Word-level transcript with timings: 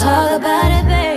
Talk 0.00 0.40
about 0.40 0.70
it, 0.72 0.88
baby. 0.88 1.11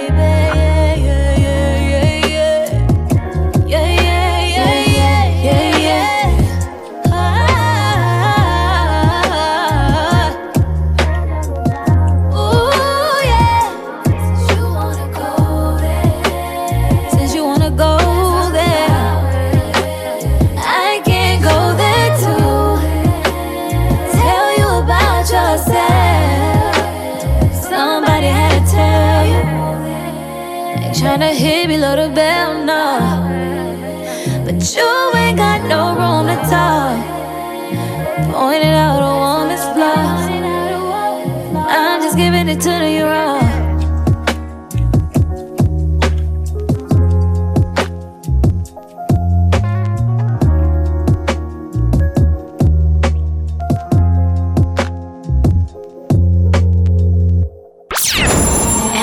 Hit 31.96 32.02
below 32.02 32.08
the 32.08 32.14
bell, 32.14 32.64
no. 32.66 33.00
But 34.46 34.76
you 34.76 35.12
ain't 35.16 35.38
got 35.38 35.62
no 35.68 35.96
room 35.96 36.28
to 36.28 36.36
talk. 36.50 36.98
Pointing 38.32 38.70
out 38.70 39.02
a 39.02 39.14
woman's 39.24 39.64
flaws. 39.74 40.30
I'm 41.68 42.02
just 42.02 42.18
giving 42.18 42.48
it 42.48 42.62
to 42.62 42.90
you 42.90 43.06
raw. 43.06 43.42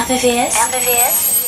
RVVS. 0.03 0.54
RVVS 0.54 1.12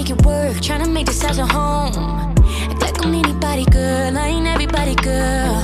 make 0.00 0.10
it 0.18 0.24
work, 0.24 0.56
tryna 0.66 0.90
make 0.90 1.06
this 1.06 1.20
house 1.22 1.36
a 1.36 1.44
home. 1.44 1.92
Act 2.70 2.80
like 2.80 3.04
I'm 3.04 3.14
anybody, 3.14 3.64
girl. 3.66 4.16
I 4.16 4.28
ain't 4.28 4.46
everybody, 4.46 4.94
girl. 4.94 5.56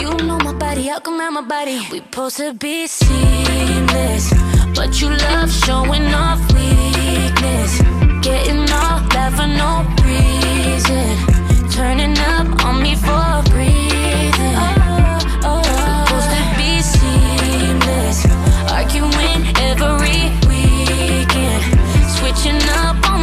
You 0.00 0.08
know 0.26 0.38
my 0.38 0.54
body, 0.54 0.84
how 0.88 1.00
come 1.00 1.20
out 1.20 1.32
my 1.34 1.42
body? 1.42 1.76
We 1.92 1.98
supposed 1.98 2.38
to 2.38 2.54
be 2.54 2.86
seamless, 2.86 4.32
but 4.74 4.90
you 5.00 5.08
love 5.10 5.50
showing 5.50 6.06
off 6.24 6.40
weakness. 6.54 7.72
Getting 8.28 8.64
off 8.84 9.02
that 9.14 9.30
for 9.36 9.48
no 9.62 9.72
reason. 10.08 11.08
Turning 11.70 12.16
up 12.34 12.48
on 12.64 12.82
me 12.82 12.94
for 13.06 13.30
breathing. 13.52 14.56
Oh, 14.64 15.50
oh, 15.50 15.60
we 15.60 15.74
supposed 16.06 16.30
to 16.36 16.42
be 16.60 16.70
seamless, 16.94 18.18
arguing 18.78 19.40
every 19.68 20.20
weekend. 20.48 21.62
Switching 22.16 22.62
up 22.84 22.96
on 23.10 23.17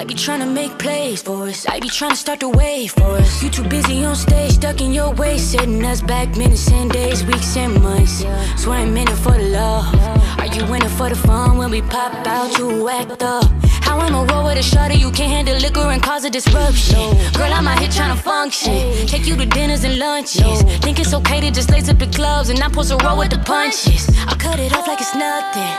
I 0.00 0.04
be 0.04 0.14
tryna 0.14 0.50
make 0.50 0.78
plays 0.78 1.20
for 1.20 1.46
us. 1.46 1.66
I 1.66 1.78
be 1.78 1.90
tryna 1.90 2.16
start 2.16 2.40
the 2.40 2.48
wave 2.48 2.92
for 2.92 3.18
us. 3.20 3.42
You 3.42 3.50
too 3.50 3.64
busy 3.64 4.02
on 4.02 4.16
stage, 4.16 4.52
stuck 4.52 4.80
in 4.80 4.94
your 4.94 5.12
way, 5.12 5.36
setting 5.36 5.84
us 5.84 6.00
back 6.00 6.38
minutes 6.38 6.72
and 6.72 6.90
days, 6.90 7.22
weeks 7.22 7.54
and 7.58 7.82
months. 7.82 8.24
So 8.56 8.72
I 8.72 8.80
ain't 8.80 8.96
in 8.96 9.08
it 9.08 9.16
for 9.16 9.32
the 9.32 9.50
love. 9.50 9.94
Are 10.38 10.46
you 10.46 10.64
in 10.72 10.82
it 10.82 10.88
for 10.88 11.10
the 11.10 11.16
fun 11.16 11.58
when 11.58 11.70
we 11.70 11.82
pop 11.82 12.14
out? 12.26 12.56
You 12.56 12.88
act 12.88 13.22
up. 13.22 13.44
How 13.84 13.98
I'ma 13.98 14.24
roll 14.24 14.46
with 14.46 14.56
a 14.56 14.62
shorty 14.62 14.94
you 14.94 15.10
can't 15.10 15.30
handle 15.30 15.58
liquor 15.58 15.90
and 15.92 16.02
cause 16.02 16.24
a 16.24 16.30
disruption. 16.30 17.10
Girl, 17.34 17.52
I'm 17.52 17.68
out 17.68 17.78
here 17.78 17.90
tryna 17.90 18.16
function. 18.16 19.06
Take 19.06 19.26
you 19.26 19.36
to 19.36 19.44
dinners 19.44 19.84
and 19.84 19.98
lunches. 19.98 20.62
Think 20.80 20.98
it's 20.98 21.12
okay 21.12 21.42
to 21.42 21.50
just 21.50 21.70
lace 21.70 21.90
up 21.90 21.98
the 21.98 22.06
gloves 22.06 22.48
and 22.48 22.58
not 22.58 22.70
supposed 22.70 22.90
to 22.92 22.96
roll 23.04 23.18
with 23.18 23.32
the 23.32 23.38
punches. 23.40 24.08
I 24.26 24.34
cut 24.38 24.58
it 24.60 24.72
off 24.74 24.86
like 24.88 25.02
it's 25.02 25.14
nothing. 25.14 25.74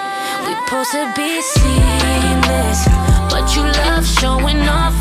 We 0.46 0.54
supposed 0.62 0.92
to 0.92 1.12
be 1.16 1.42
seamless, 1.42 2.86
but 3.42 3.56
you 3.56 3.64
love 3.64 4.06
showing 4.06 4.62
off. 4.68 4.94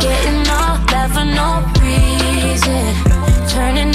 Getting 0.00 0.46
off 0.48 0.80
that 0.92 1.10
for 1.14 1.24
no 1.24 1.50
reason. 1.80 2.94
Turning 3.48 3.93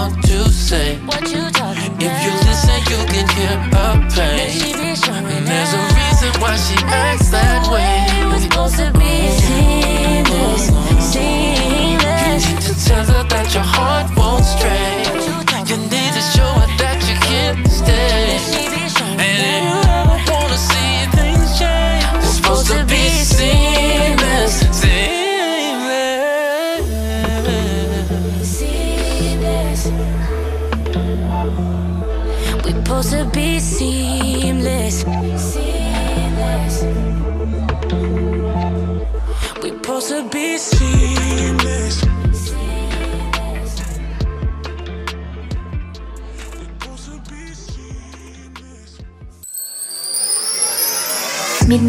want 0.00 0.22
to 0.24 0.48
say. 0.50 0.96
What 1.06 1.22
you 1.30 1.50
talking 1.50 1.92
If 2.00 2.14
you 2.24 2.32
listen, 2.46 2.80
you 2.90 3.00
can 3.12 3.26
hear 3.36 3.56
her 3.72 3.92
pain. 4.14 4.50
She 4.50 4.72
be 4.72 4.94
showing 4.96 5.44
There's 5.44 5.72
a 5.74 5.82
reason 5.98 6.32
why 6.40 6.56
she 6.56 6.76
acts 6.86 7.28
that 7.30 7.68
way. 7.72 8.06
We're 8.28 8.40
supposed 8.40 8.76
to 8.76 8.90
be 8.98 9.19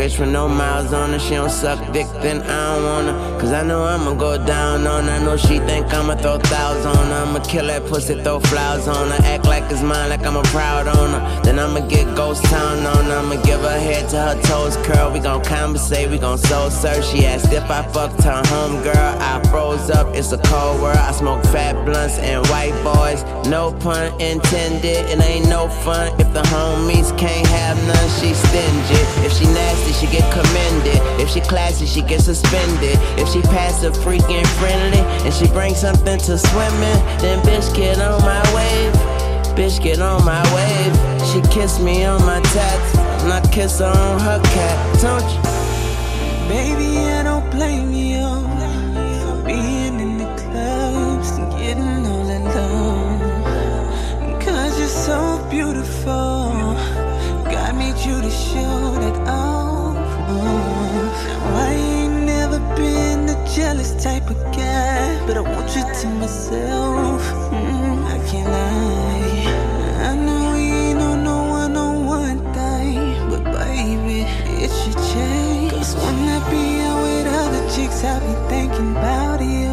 bitch 0.00 0.18
with 0.18 0.30
no 0.30 0.48
miles 0.48 0.94
on 0.94 1.12
her. 1.12 1.18
She 1.18 1.34
don't 1.34 1.50
suck 1.50 1.78
dick, 1.92 2.06
then 2.22 2.40
I 2.40 2.74
don't 2.74 2.84
wanna. 2.84 3.12
Cause 3.38 3.52
I 3.52 3.62
know 3.62 3.82
I'ma 3.84 4.14
go 4.14 4.32
down 4.46 4.86
on 4.86 5.04
her. 5.04 5.10
I 5.10 5.18
know 5.22 5.36
she 5.36 5.58
think 5.58 5.92
I'ma 5.92 6.14
throw 6.14 6.38
thousands 6.38 6.86
on 6.86 7.06
her. 7.08 7.22
I'ma 7.24 7.40
kill 7.40 7.66
that 7.66 7.84
pussy, 7.84 8.14
throw 8.22 8.40
flowers 8.40 8.88
on 8.88 9.10
her. 9.10 9.22
Act 9.24 9.39
it's 9.70 9.82
mine, 9.82 10.10
like 10.10 10.24
I'm 10.26 10.36
a 10.36 10.42
proud 10.44 10.88
owner. 10.88 11.20
Then 11.42 11.58
I'ma 11.58 11.80
get 11.86 12.16
ghost 12.16 12.44
town 12.44 12.84
on. 12.86 13.10
I'ma 13.10 13.40
give 13.42 13.60
her 13.60 13.78
head 13.78 14.08
to 14.10 14.20
her 14.20 14.42
toes 14.42 14.76
curl. 14.86 15.12
We 15.12 15.20
gon' 15.20 15.44
conversate, 15.44 16.10
we 16.10 16.18
gon' 16.18 16.38
soul 16.38 16.70
search. 16.70 17.04
She 17.06 17.24
asked 17.26 17.52
if 17.52 17.70
I 17.70 17.82
fucked 17.88 18.22
her 18.24 18.42
home 18.46 18.82
girl. 18.82 19.16
I 19.20 19.40
froze 19.50 19.90
up, 19.90 20.14
it's 20.14 20.32
a 20.32 20.38
cold 20.38 20.80
world. 20.82 20.96
I 20.96 21.12
smoke 21.12 21.42
fat 21.46 21.84
blunts 21.84 22.18
and 22.18 22.46
white 22.48 22.74
boys. 22.82 23.22
No 23.48 23.72
pun 23.72 24.12
intended, 24.20 25.06
it 25.10 25.20
ain't 25.20 25.48
no 25.48 25.68
fun 25.68 26.08
if 26.20 26.32
the 26.32 26.42
homies 26.42 27.16
can't 27.18 27.46
have 27.48 27.76
none. 27.86 28.08
She 28.20 28.34
stingy. 28.34 29.02
If 29.26 29.32
she 29.32 29.44
nasty, 29.44 29.92
she 29.92 30.06
get 30.10 30.26
commended. 30.32 31.00
If 31.20 31.30
she 31.30 31.40
classy, 31.40 31.86
she 31.86 32.02
get 32.02 32.20
suspended. 32.20 32.98
If 33.18 33.28
she 33.28 33.42
passive, 33.42 33.94
freaking 33.94 34.46
friendly, 34.58 35.00
and 35.24 35.32
she 35.32 35.46
brings 35.48 35.78
something 35.78 36.18
to 36.18 36.38
swimming, 36.38 36.98
then 37.20 37.40
bitch 37.44 37.74
get 37.74 37.98
on 38.00 38.20
my 38.22 38.42
wave. 38.54 39.19
Bitch 39.60 39.78
get 39.82 40.00
on 40.00 40.24
my 40.24 40.42
wave. 40.54 40.94
She 41.28 41.42
kiss 41.54 41.78
me 41.80 42.06
on 42.06 42.24
my 42.24 42.40
tats, 42.40 42.96
and 43.22 43.30
I 43.30 43.42
kiss 43.52 43.78
her 43.80 43.84
on 43.84 44.18
her 44.18 44.40
cat. 44.42 45.00
Don't 45.02 45.22
you? 45.34 45.40
Baby, 46.48 46.96
I 46.96 47.22
don't 47.24 47.44
blame 47.50 47.92
you 47.92 48.24
for 49.20 49.36
being 49.44 50.00
in 50.00 50.16
the 50.16 50.24
clubs 50.40 51.32
and 51.36 51.52
getting 51.60 52.06
all 52.06 52.30
alone. 52.38 53.20
Cause 54.40 54.78
you're 54.78 54.88
so 54.88 55.46
beautiful. 55.50 56.72
God 57.52 57.76
made 57.76 57.98
you 57.98 58.18
to 58.18 58.30
show 58.30 58.96
that 59.02 59.28
off. 59.28 59.94
Now, 60.30 61.58
I 61.66 61.72
ain't 61.74 62.24
never 62.24 62.60
been 62.76 63.26
the 63.26 63.36
jealous 63.54 63.92
type 64.02 64.30
of 64.30 64.42
guy, 64.56 65.22
but 65.26 65.36
I 65.36 65.40
want 65.42 65.76
you 65.76 65.82
to 65.82 66.06
myself. 66.14 67.20
Mm, 67.52 68.06
I 68.06 68.18
can't 68.26 68.69
chicks, 77.80 78.04
I 78.04 78.18
be 78.20 78.34
thinking 78.48 78.90
about 78.92 79.40
you. 79.40 79.70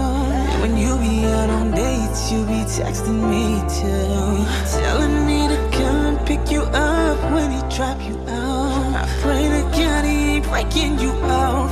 When 0.62 0.78
you 0.78 0.98
be 0.98 1.26
out 1.26 1.50
on 1.50 1.72
dates, 1.72 2.32
you 2.32 2.46
be 2.46 2.62
texting 2.78 3.22
me 3.34 3.62
too. 3.80 4.80
Telling 4.80 5.26
me 5.26 5.48
to 5.48 5.58
come 5.78 6.18
pick 6.26 6.52
you 6.52 6.62
up 6.62 7.32
when 7.32 7.52
he 7.52 7.62
drop 7.76 8.02
you 8.08 8.18
out. 8.28 8.96
I 8.96 9.06
pray 9.22 9.44
to 9.44 9.62
God 9.78 10.06
he 10.06 10.36
ain't 10.36 10.46
breaking 10.48 11.00
you 11.00 11.12
out, 11.12 11.72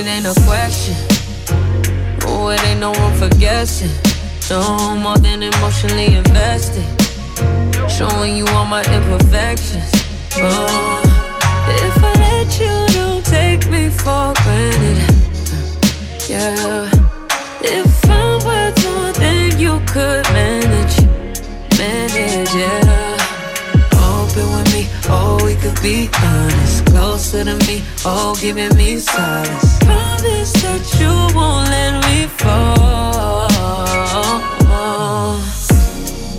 it, 0.00 0.06
ain't 0.06 0.26
a 0.26 0.34
question. 0.46 0.94
Oh, 2.24 2.48
it 2.48 2.62
ain't 2.64 2.80
no 2.80 2.92
room 2.94 3.14
for 3.14 3.28
guessing. 3.38 3.90
No 4.48 4.96
more 4.96 5.18
than 5.18 5.42
emotionally 5.42 6.14
invested. 6.16 6.84
Showing 7.90 8.36
you 8.36 8.46
all 8.48 8.66
my 8.66 8.82
imperfections. 8.96 9.90
Oh, 10.36 11.02
if 11.68 12.04
I 12.04 12.12
let 12.24 12.48
you, 12.60 12.74
don't 12.94 13.24
take 13.24 13.68
me 13.70 13.90
for 13.90 14.32
granted. 14.42 15.14
Yeah, 16.28 16.88
if 17.60 18.04
I'm 18.08 18.38
worth 18.46 18.84
more 18.84 19.12
than 19.12 19.58
you 19.58 19.80
could 19.86 20.24
manage, 20.32 20.96
manage, 21.78 22.54
yeah. 22.54 23.16
Open 24.08 24.46
with 24.54 24.72
me, 24.72 24.88
oh, 25.08 25.40
we 25.44 25.54
could 25.56 25.80
be 25.82 26.08
honest 26.22 26.59
closer 27.30 27.44
to 27.44 27.66
me, 27.66 27.82
oh, 28.04 28.34
giving 28.40 28.76
me 28.76 28.98
solace. 28.98 29.78
Promise 29.84 30.52
that 30.62 30.82
you 30.98 31.12
won't 31.36 31.68
let 31.70 32.02
me 32.08 32.26
fall. 32.26 33.48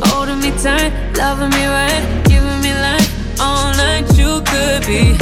Holding 0.08 0.40
me 0.40 0.52
tight, 0.62 0.92
loving 1.16 1.50
me 1.50 1.66
right, 1.66 2.04
giving 2.26 2.62
me 2.62 2.74
life 2.74 3.40
all 3.40 3.72
night. 3.76 4.06
You 4.18 4.42
could 4.52 4.86
be 4.86 5.16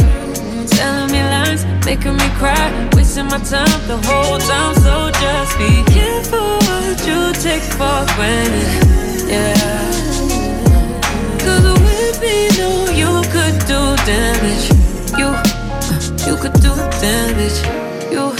telling 0.75 1.11
me 1.11 1.21
lies, 1.21 1.65
making 1.85 2.17
me 2.17 2.29
cry, 2.39 2.89
wasting 2.95 3.27
my 3.27 3.37
time 3.37 3.79
the 3.87 3.97
whole 4.07 4.39
time. 4.39 4.73
So 4.75 5.11
just 5.21 5.57
be 5.59 5.83
careful 5.93 6.57
what 6.65 6.97
you 7.05 7.33
take 7.45 7.63
for 7.77 8.05
granted, 8.15 9.29
yeah. 9.29 9.53
Cause 11.37 11.79
with 11.85 12.21
me, 12.21 12.49
know 12.57 12.89
you 12.89 13.21
could 13.29 13.59
do 13.67 13.79
damage. 14.05 14.78
Damage. 16.99 17.59
You, 18.11 18.33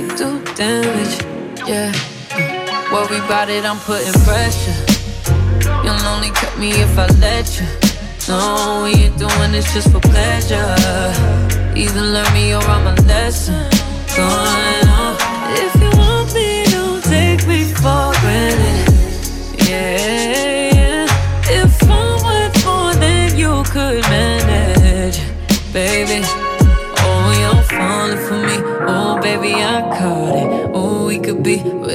you 0.00 0.08
do 0.16 0.42
damage. 0.54 1.22
Yeah. 1.68 1.92
Worry 2.92 3.18
about 3.18 3.50
it, 3.50 3.64
I'm 3.64 3.78
putting 3.78 4.12
pressure. 4.24 4.74
You'll 5.84 6.06
only 6.06 6.30
cut 6.30 6.58
me 6.58 6.70
if 6.72 6.98
I 6.98 7.06
let 7.18 7.60
you. 7.60 7.66
No, 8.28 8.82
we 8.84 9.04
ain't 9.04 9.18
doing 9.18 9.52
this 9.52 9.72
just 9.74 9.90
for 9.92 10.00
pleasure. 10.00 10.74
Either 11.76 12.00
learn 12.00 12.32
me 12.32 12.54
or 12.54 12.62
I'm 12.62 12.86
a 12.86 12.94
lesson. 13.02 13.68
Going 14.16 14.88
on. 14.88 15.39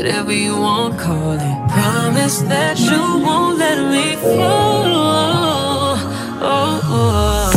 Whatever 0.06 0.34
you 0.34 0.56
want, 0.56 1.00
call 1.00 1.32
it. 1.32 1.70
Promise 1.72 2.42
that 2.44 2.78
you 2.78 3.02
won't 3.26 3.58
let 3.58 3.80
me 3.90 4.16
fall. 4.18 5.98
Oh, 6.46 6.80
oh. 6.94 7.50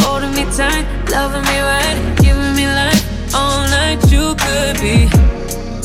Holding 0.00 0.32
me 0.32 0.44
tight, 0.56 0.86
loving 1.10 1.44
me 1.44 1.58
right, 1.60 1.98
giving 2.16 2.54
me 2.56 2.64
life 2.64 3.04
all 3.34 3.60
night. 3.68 4.00
You 4.10 4.34
could 4.40 4.80
be 4.80 5.04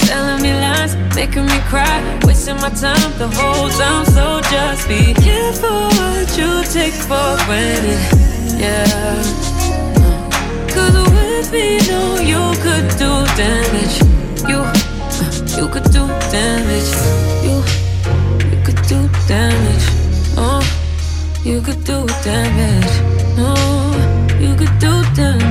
telling 0.07 0.41
me 0.41 0.53
lies, 0.63 0.95
making 1.13 1.45
me 1.45 1.59
cry, 1.67 1.99
wasting 2.23 2.55
my 2.63 2.69
time 2.69 3.11
the 3.19 3.27
whole 3.27 3.69
time. 3.71 4.05
So 4.15 4.39
just 4.49 4.87
be 4.87 5.13
careful 5.13 5.91
what 5.99 6.27
you 6.39 6.63
take 6.71 6.95
for 7.03 7.35
granted. 7.43 7.99
Yeah. 8.63 9.19
Cause 10.71 10.95
with 11.11 11.51
me, 11.51 11.83
no, 11.91 12.15
you 12.31 12.43
could 12.63 12.87
do 12.95 13.11
damage. 13.35 13.99
You, 14.47 14.80
you 15.61 15.67
could 15.67 15.83
do 15.91 16.07
damage. 16.31 16.91
You, 17.45 17.57
you 18.49 18.63
could 18.65 18.81
do 18.87 19.07
damage. 19.27 19.85
Oh, 20.35 20.63
you 21.43 21.61
could 21.61 21.83
do 21.83 22.07
damage. 22.23 22.93
Oh, 23.37 24.37
you 24.39 24.55
could 24.55 24.79
do 24.79 25.03
damage. 25.13 25.50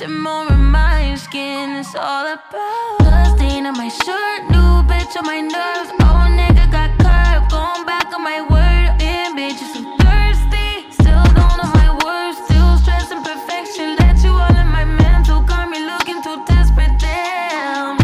resentment, 0.00 0.48
simmer 0.48 0.54
in 0.54 0.64
my 0.64 1.14
skin. 1.16 1.76
It's 1.76 1.94
all 1.94 2.26
about 2.26 2.98
blood 2.98 3.36
stain 3.36 3.66
on 3.66 3.76
my 3.76 3.88
shirt, 3.88 4.50
new 4.50 4.82
bitch 4.86 5.16
on 5.16 5.24
my 5.26 5.40
nerves. 5.40 5.90
Oh 6.00 6.26
nigga 6.30 6.70
got 6.70 6.90
curved, 6.98 7.50
going 7.50 7.84
back 7.86 8.12
on 8.12 8.22
my 8.22 8.40
word. 8.42 8.98
Damn 8.98 9.36
bitch, 9.36 9.60
you 9.60 9.68
so 9.74 9.80
thirsty. 9.98 10.90
Still 10.92 11.24
don't 11.34 11.56
know 11.58 11.70
my 11.74 11.90
words, 12.04 12.38
still 12.44 12.76
stressing 12.78 13.22
perfection. 13.22 13.96
Let 13.96 14.22
you 14.22 14.30
all 14.30 14.56
in 14.56 14.68
my 14.68 14.84
mental, 14.84 15.40
got 15.42 15.68
me 15.68 15.84
looking 15.84 16.22
too 16.22 16.44
desperate. 16.46 16.98
Damn, 16.98 17.98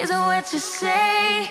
is 0.00 0.10
it 0.10 0.14
what 0.14 0.52
you 0.52 0.58
say? 0.58 1.50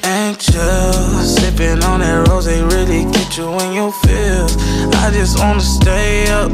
and 0.03 0.37
chill. 0.37 0.93
Sipping 1.23 1.85
on 1.85 2.01
that 2.01 2.27
rose, 2.29 2.47
they 2.47 2.61
really 2.63 3.05
get 3.13 3.37
you 3.39 3.57
in 3.61 3.73
your 3.73 3.93
feels. 3.93 4.57
I 4.97 5.13
just 5.13 5.39
wanna 5.39 5.61
stay 5.61 6.29
up 6.31 6.51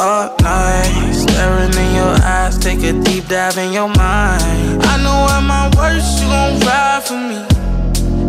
all 0.00 0.34
night. 0.42 1.12
Staring 1.12 1.72
in 1.74 1.94
your 1.94 2.16
eyes, 2.24 2.58
take 2.58 2.82
a 2.82 2.92
deep 2.92 3.28
dive 3.28 3.56
in 3.56 3.72
your 3.72 3.86
mind. 3.88 4.82
I 4.82 4.96
know 5.00 5.28
at 5.30 5.42
my 5.42 5.70
worst, 5.76 6.20
you 6.20 6.26
gon' 6.28 6.58
ride 6.66 7.04
for 7.04 7.14
me. 7.14 7.46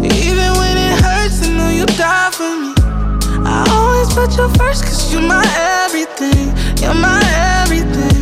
Even 0.08 0.54
when 0.60 0.78
it 0.78 1.02
hurts, 1.02 1.42
I 1.48 1.50
know 1.58 1.70
you 1.70 1.86
die 1.98 2.30
for 2.32 2.56
me. 2.62 2.81
I 3.46 3.66
always 3.72 4.14
put 4.14 4.38
you 4.38 4.48
first, 4.56 4.84
cause 4.84 5.12
you're 5.12 5.22
my 5.22 5.46
everything. 5.84 6.54
You're 6.82 6.94
my 6.94 7.22
everything. 7.62 8.18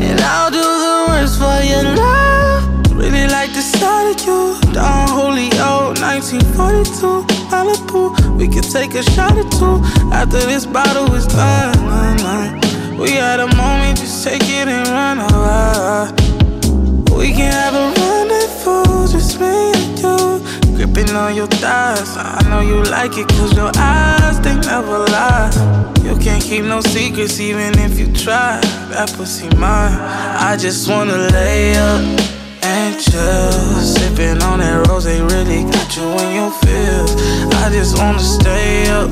And 0.00 0.20
I'll 0.20 0.50
do 0.50 0.60
the 0.60 1.06
worst 1.08 1.38
for 1.38 1.60
your 1.62 1.84
love. 1.96 2.92
Really 2.92 3.26
like 3.28 3.52
the 3.52 3.62
sight 3.62 4.12
of 4.12 4.26
you. 4.26 4.72
Don 4.72 5.08
Julio, 5.08 5.94
1942, 6.00 7.26
Malibu. 7.50 8.38
We 8.38 8.48
can 8.48 8.62
take 8.62 8.94
a 8.94 9.02
shot 9.02 9.36
or 9.36 9.48
two 9.58 9.80
after 10.12 10.40
this 10.40 10.66
bottle 10.66 11.12
is 11.14 11.26
done. 11.26 11.80
We 12.98 13.12
had 13.12 13.40
a 13.40 13.46
moment, 13.56 13.98
just 13.98 14.24
take 14.24 14.42
it 14.42 14.68
and 14.68 14.86
run 14.88 15.18
away. 15.18 16.12
We 17.16 17.32
can 17.32 17.52
have 17.52 17.74
a 17.74 17.92
rendezvous, 17.98 19.08
just 19.08 19.40
me 19.40 19.79
Gripping 20.92 21.14
on 21.14 21.36
your 21.36 21.46
thighs. 21.46 22.16
I 22.16 22.42
know 22.48 22.60
you 22.60 22.82
like 22.82 23.16
it, 23.16 23.28
cause 23.28 23.54
your 23.56 23.70
eyes, 23.76 24.40
they 24.40 24.56
never 24.56 24.98
lie. 24.98 25.50
You 26.02 26.16
can't 26.18 26.42
keep 26.42 26.64
no 26.64 26.80
secrets, 26.80 27.38
even 27.38 27.78
if 27.78 27.96
you 27.98 28.12
try. 28.12 28.58
That 28.90 29.12
pussy 29.16 29.48
mine. 29.56 29.94
I 29.94 30.56
just 30.58 30.90
wanna 30.90 31.16
lay 31.16 31.76
up 31.76 32.00
and 32.62 33.00
chill. 33.00 33.52
Sipping 33.80 34.42
on 34.42 34.58
that 34.58 34.88
rose, 34.88 35.04
they 35.04 35.20
really 35.22 35.62
got 35.62 35.96
you 35.96 36.10
in 36.24 36.34
your 36.34 36.50
feels. 36.58 37.14
I 37.62 37.70
just 37.70 37.96
wanna 37.96 38.18
stay 38.18 38.90
up 38.90 39.10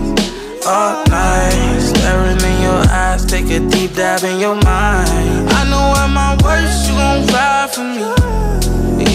all 0.67 1.05
night. 1.07 1.79
Staring 1.79 2.43
in 2.43 2.63
your 2.63 2.83
eyes, 2.91 3.25
take 3.25 3.51
a 3.51 3.61
deep 3.61 3.95
dive 3.95 4.25
in 4.25 4.41
your 4.41 4.57
mind. 4.57 5.49
I 5.55 5.63
know 5.71 5.95
at 6.03 6.11
my 6.11 6.35
worst, 6.43 6.89
you 6.89 6.97
gon' 6.97 7.25
ride 7.29 7.71
for 7.71 7.85
me. 7.85 8.03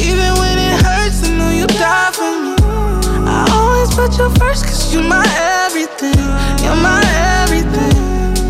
Even 0.08 0.32
when 0.40 0.58
it 0.58 0.82
hurts, 0.82 1.28
I 1.28 1.36
know 1.38 1.50
you 1.50 1.68
die 1.68 2.12
for 2.14 2.32
me. 2.42 2.53
Put 3.96 4.18
you 4.18 4.28
first, 4.40 4.66
cause 4.66 4.92
you're 4.92 5.04
my 5.04 5.24
everything. 5.66 6.18
You're 6.66 6.76
my 6.82 7.02
everything. 7.44 7.94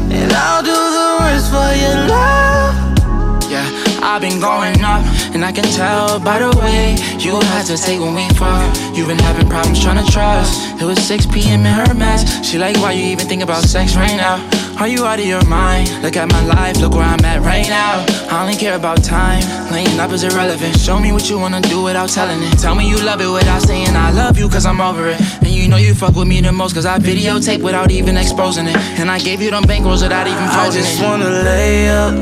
And 0.10 0.32
I'll 0.32 0.64
do 0.64 0.72
the 0.72 1.18
worst 1.20 1.52
for 1.52 1.70
your 1.84 2.08
love. 2.08 3.52
Yeah, 3.52 3.68
I've 4.02 4.22
been 4.22 4.40
going 4.40 4.82
up, 4.86 5.04
and 5.36 5.44
I 5.44 5.52
can 5.52 5.66
tell 5.66 6.18
by 6.22 6.40
the 6.40 6.58
way 6.58 6.96
you 7.20 7.36
had 7.52 7.66
to 7.66 7.76
take 7.76 8.00
when 8.00 8.16
we 8.16 8.30
fuck. 8.36 8.64
You've 8.96 9.08
been 9.08 9.20
having 9.20 9.50
problems 9.50 9.84
trying 9.84 10.04
to 10.04 10.10
trust. 10.10 10.82
It 10.82 10.86
was 10.86 10.98
6 11.06 11.26
p.m. 11.26 11.66
in 11.66 11.74
her 11.74 11.94
mess. 11.94 12.24
She 12.46 12.58
like, 12.58 12.78
why 12.78 12.94
you 12.94 13.04
even 13.12 13.28
think 13.28 13.44
about 13.44 13.64
sex 13.64 13.98
right 13.98 14.16
now? 14.16 14.40
Are 14.84 14.88
you 14.90 15.06
out 15.06 15.18
of 15.18 15.26
your 15.26 15.46
mind? 15.46 15.88
Look 16.04 16.18
at 16.18 16.30
my 16.30 16.44
life, 16.44 16.76
look 16.82 16.92
where 16.92 17.08
I'm 17.08 17.24
at 17.24 17.40
right 17.40 17.66
now. 17.70 18.04
I 18.30 18.42
only 18.44 18.58
care 18.58 18.76
about 18.76 19.02
time, 19.02 19.42
laying 19.72 19.98
up 19.98 20.12
is 20.12 20.26
irrelevant. 20.26 20.78
Show 20.78 21.00
me 21.00 21.14
what 21.14 21.30
you 21.30 21.40
wanna 21.40 21.62
do 21.62 21.82
without 21.82 22.10
telling 22.10 22.44
it. 22.44 22.60
Tell 22.60 22.76
me 22.76 22.90
you 22.90 22.98
love 22.98 23.22
it 23.22 23.32
without 23.32 23.62
saying 23.62 23.96
I 23.96 24.12
love 24.12 24.38
you, 24.38 24.50
cause 24.50 24.66
I'm 24.66 24.82
over 24.82 25.08
it. 25.08 25.22
And 25.40 25.48
you 25.48 25.70
know 25.70 25.78
you 25.78 25.96
fuck 25.96 26.18
with 26.18 26.28
me 26.28 26.42
the 26.42 26.52
most, 26.52 26.74
cause 26.74 26.86
I 26.86 27.00
videotape 27.00 27.64
without 27.64 27.92
even 27.92 28.18
exposing 28.18 28.68
it. 28.68 28.76
And 29.00 29.10
I 29.10 29.20
gave 29.20 29.42
you 29.42 29.52
them 29.52 29.64
bankrolls 29.64 30.04
without 30.04 30.28
even 30.28 30.44
I 30.44 30.70
just 30.70 31.02
wanna 31.02 31.30
lay 31.30 31.88
up 31.88 32.14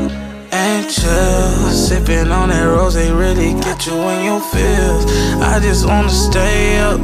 and 0.51 0.87
chill. 0.87 1.71
Sipping 1.71 2.31
on 2.31 2.49
that 2.49 2.65
rose, 2.65 2.93
they 2.93 3.11
really 3.11 3.53
get 3.59 3.87
you 3.87 3.93
in 3.93 4.23
your 4.23 4.39
feels. 4.39 5.05
I 5.41 5.59
just 5.59 5.87
wanna 5.87 6.11
stay 6.11 6.77
up 6.77 7.01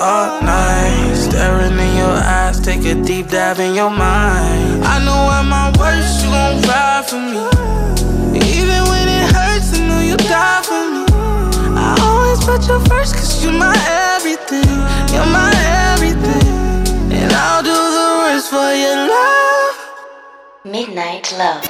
all 0.00 0.40
night. 0.42 1.14
Staring 1.14 1.78
in 1.78 1.96
your 1.96 2.16
eyes, 2.38 2.60
take 2.60 2.84
a 2.84 2.94
deep 2.94 3.28
dive 3.28 3.60
in 3.60 3.74
your 3.74 3.90
mind. 3.90 4.84
I 4.84 5.04
know 5.04 5.20
at 5.36 5.44
my 5.44 5.68
worst, 5.78 6.24
you 6.24 6.30
gon' 6.30 6.62
ride 6.62 7.04
for 7.08 7.20
me. 7.20 7.40
Even 8.58 8.80
when 8.90 9.06
it 9.08 9.26
hurts, 9.34 9.72
I 9.78 9.86
know 9.88 10.00
you 10.00 10.16
die 10.16 10.62
for 10.62 10.84
me. 10.94 11.04
I 11.76 11.96
always 12.02 12.40
put 12.44 12.66
you 12.68 12.78
first, 12.86 13.14
cause 13.14 13.42
you're 13.44 13.52
my 13.52 13.76
everything. 14.14 14.68
You're 15.12 15.26
my 15.26 15.52
everything. 15.92 16.48
And 17.12 17.32
I'll 17.32 17.62
do 17.62 17.74
the 17.98 18.08
worst 18.20 18.50
for 18.50 18.72
your 18.74 19.08
love. 19.08 19.74
Midnight 20.64 21.32
Love. 21.38 21.62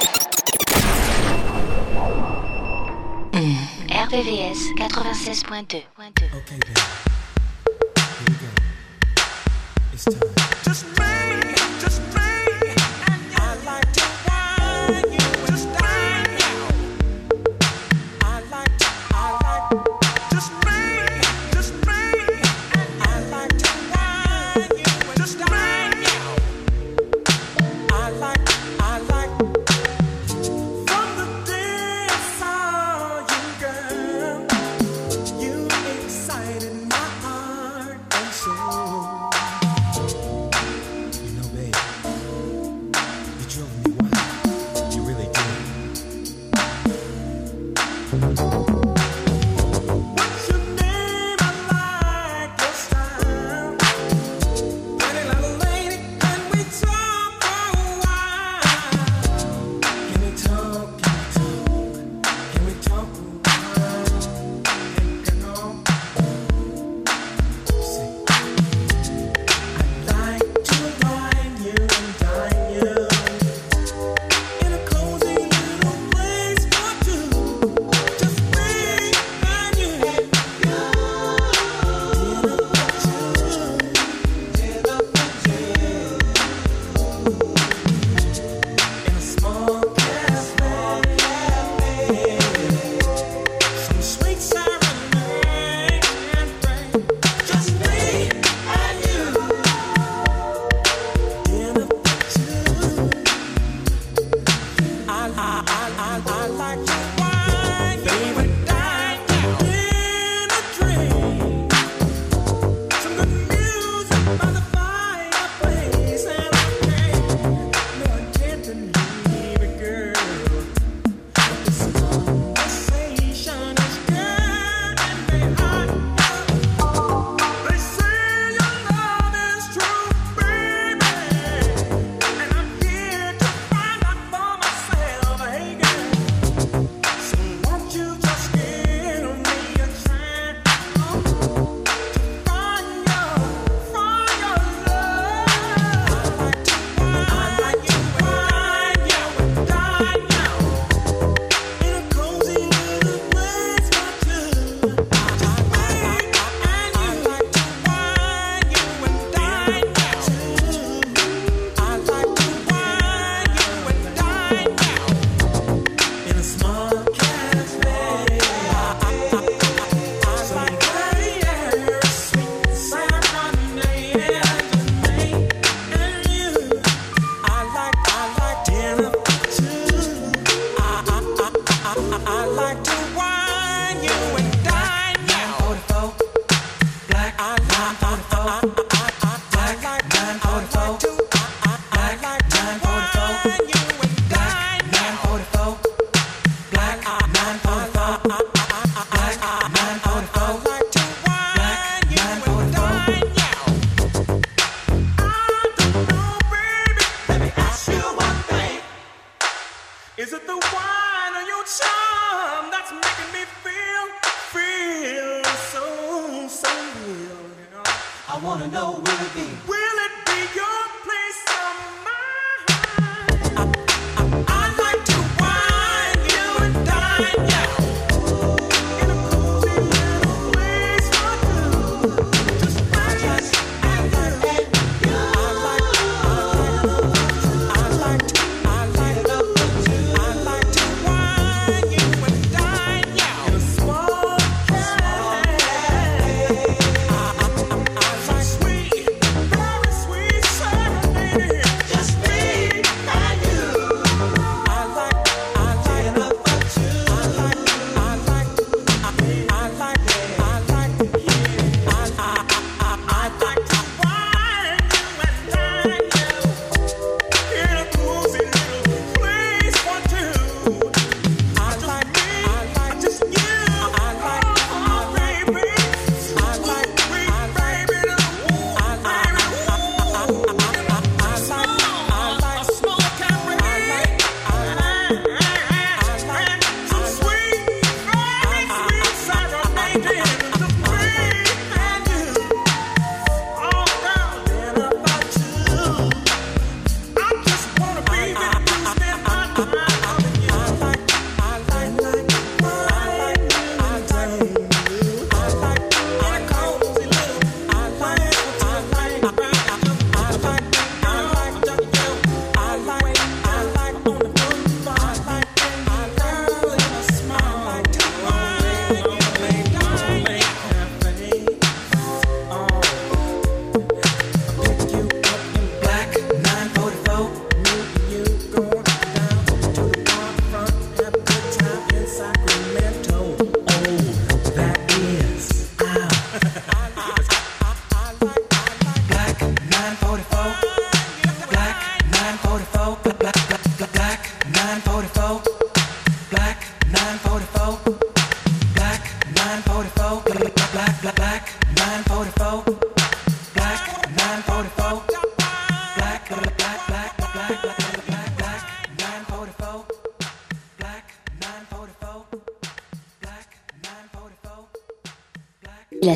Mm. 3.35 3.75
RVVS 3.89 4.59
96.2 4.77 5.83
Okay, 5.99 6.59
It's 9.97 10.11
time. 10.95 11.41
You 11.41 11.51
excited 11.53 12.24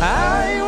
I 0.00 0.67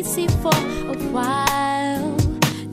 Been 0.00 0.28
for 0.40 0.56
a 0.88 0.96
while. 1.12 2.16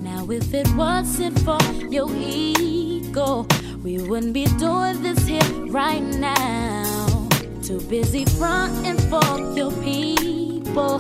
Now, 0.02 0.26
if 0.30 0.54
it 0.54 0.68
wasn't 0.76 1.38
for 1.40 1.62
your 1.90 2.10
ego, 2.16 3.46
we 3.84 4.02
wouldn't 4.02 4.34
be 4.34 4.46
doing 4.58 5.02
this 5.04 5.28
here 5.28 5.52
right 5.68 6.02
now. 6.02 7.28
Too 7.62 7.82
busy 7.82 8.26
fronting 8.26 8.98
for 9.10 9.54
your 9.54 9.72
people. 9.84 11.00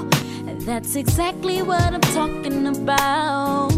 That's 0.65 0.95
exactly 0.95 1.61
what 1.61 1.93
I'm 1.93 2.01
talking 2.01 2.67
about. 2.67 3.71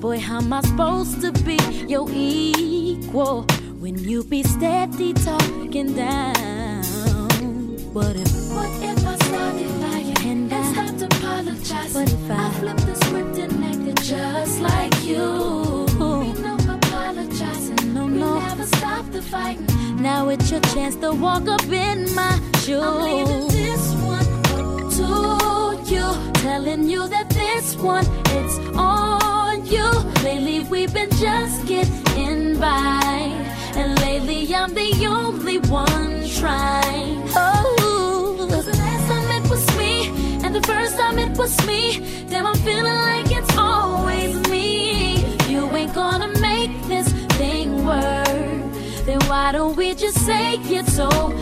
Boy, 0.00 0.18
how 0.18 0.38
am 0.38 0.52
I 0.52 0.60
supposed 0.62 1.20
to 1.22 1.32
be 1.44 1.58
your 1.86 2.08
equal 2.12 3.42
when 3.78 3.96
you 3.98 4.24
be 4.24 4.42
steady 4.42 5.12
talking 5.14 5.94
down? 5.94 6.82
What 7.94 8.16
if, 8.16 8.32
what 8.52 8.70
if 8.82 8.83
What 12.64 12.80
if 12.80 12.86
I, 12.86 12.92
I 12.92 12.94
flipped 12.94 12.98
the 12.98 13.04
script 13.04 13.38
and 13.38 13.64
acted 13.64 14.02
just 14.02 14.60
like 14.60 15.04
you? 15.04 15.86
We 15.98 16.32
no 16.40 16.54
apologizing, 16.54 17.92
no, 17.92 18.06
no. 18.06 18.34
We 18.34 18.40
never 18.40 18.66
stop 18.66 19.04
the 19.10 19.20
fighting. 19.20 20.02
Now 20.02 20.28
it's 20.30 20.50
your 20.50 20.60
chance 20.60 20.96
to 20.96 21.12
walk 21.12 21.46
up 21.46 21.64
in 21.64 22.14
my 22.14 22.40
shoes. 22.60 22.82
I'm 22.82 23.02
leaving 23.02 23.48
this 23.48 23.94
one 23.96 24.24
to 24.96 25.92
you, 25.92 26.32
telling 26.40 26.88
you 26.88 27.06
that 27.08 27.28
this 27.30 27.76
one 27.76 28.06
it's 28.28 28.58
on 28.76 29.66
you. 29.66 29.90
Lately 30.22 30.60
we've 30.60 30.92
been 30.94 31.10
just 31.10 31.66
getting 31.66 32.58
by, 32.58 33.30
and 33.76 34.00
lately 34.00 34.54
I'm 34.54 34.72
the 34.72 35.06
only 35.06 35.58
one 35.58 36.26
trying. 36.28 37.22
Oh 37.36 37.83
it 41.34 41.38
was 41.38 41.66
me. 41.66 42.26
Damn, 42.28 42.46
I'm 42.46 42.56
feeling 42.56 42.94
like 42.94 43.30
it's 43.30 43.56
always 43.56 44.36
me. 44.48 45.24
You 45.48 45.68
ain't 45.76 45.92
gonna 45.94 46.28
make 46.40 46.70
this 46.86 47.08
thing 47.38 47.84
work. 47.84 48.26
Then 49.06 49.20
why 49.26 49.52
don't 49.52 49.76
we 49.76 49.94
just 49.94 50.18
say 50.24 50.54
it's 50.78 50.98
over? 50.98 51.34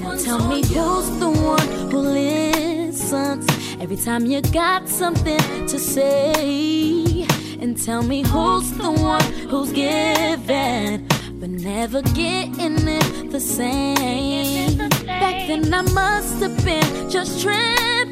Now 0.00 0.16
tell 0.24 0.42
me 0.48 0.62
who's 0.62 1.08
the 1.18 1.30
one 1.30 1.68
who 1.90 1.98
listens 1.98 3.46
every 3.80 3.96
time 3.96 4.24
you 4.26 4.40
got 4.40 4.88
something 4.88 5.66
to 5.66 5.78
say. 5.78 7.26
And 7.60 7.76
tell 7.76 8.02
me 8.02 8.22
who's 8.22 8.72
the 8.72 8.90
one 8.90 9.32
who's 9.50 9.72
giving 9.72 11.06
but 11.40 11.48
never 11.48 12.02
getting 12.02 12.86
it 12.86 13.30
the 13.30 13.40
same. 13.40 14.76
Back 15.06 15.46
then 15.48 15.72
I 15.72 15.80
must 15.80 16.42
have 16.42 16.64
been 16.64 17.08
just 17.08 17.42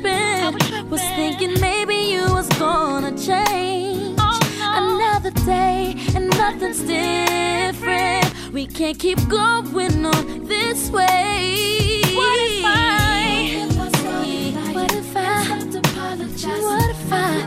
tripping. 0.02 0.90
Was 0.90 1.00
thinking 1.00 1.60
maybe 1.60 1.94
you 1.94 2.22
was 2.32 2.48
gonna 2.58 3.16
change. 3.16 4.18
Another 4.60 5.30
day 5.30 5.94
and 6.14 6.30
nothing's 6.30 6.80
different. 6.82 8.52
We 8.52 8.66
can't 8.66 8.98
keep 8.98 9.18
going 9.28 10.04
on 10.04 10.44
this 10.46 10.90
way. 10.90 12.02
What 12.14 12.38
if 12.48 12.64
I? 12.64 13.66
What 14.74 14.92
if 14.92 15.16
I? 15.16 15.28
What 16.62 16.90
if 16.90 17.12
I? 17.12 17.46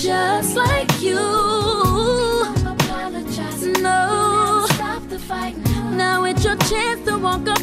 Just 0.00 0.56
like 0.56 1.00
you. 1.00 1.20
No. 3.80 4.66
Now 5.96 6.24
it's 6.24 6.44
your 6.44 6.56
chance 6.56 7.04
to 7.06 7.18
walk 7.18 7.46
up 7.48 7.60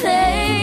same 0.00 0.59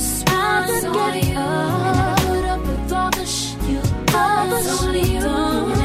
response. 0.00 0.82
the 0.82 0.88
only 4.86 5.12
you. 5.12 5.79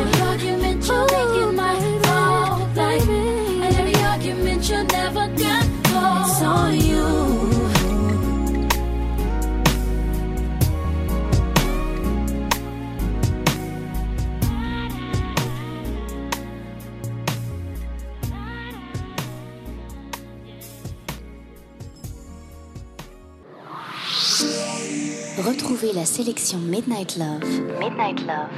La 26.06 26.12
sélection 26.12 26.60
Midnight 26.60 27.18
Love, 27.18 27.43
Midnight 27.80 28.22
Love, 28.28 28.51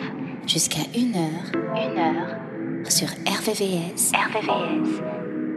jusqu'à 0.45 0.83
1h, 0.93 1.53
1h, 1.75 2.91
sur 2.91 3.07
RVVS, 3.07 4.11
RVVS, 4.11 4.99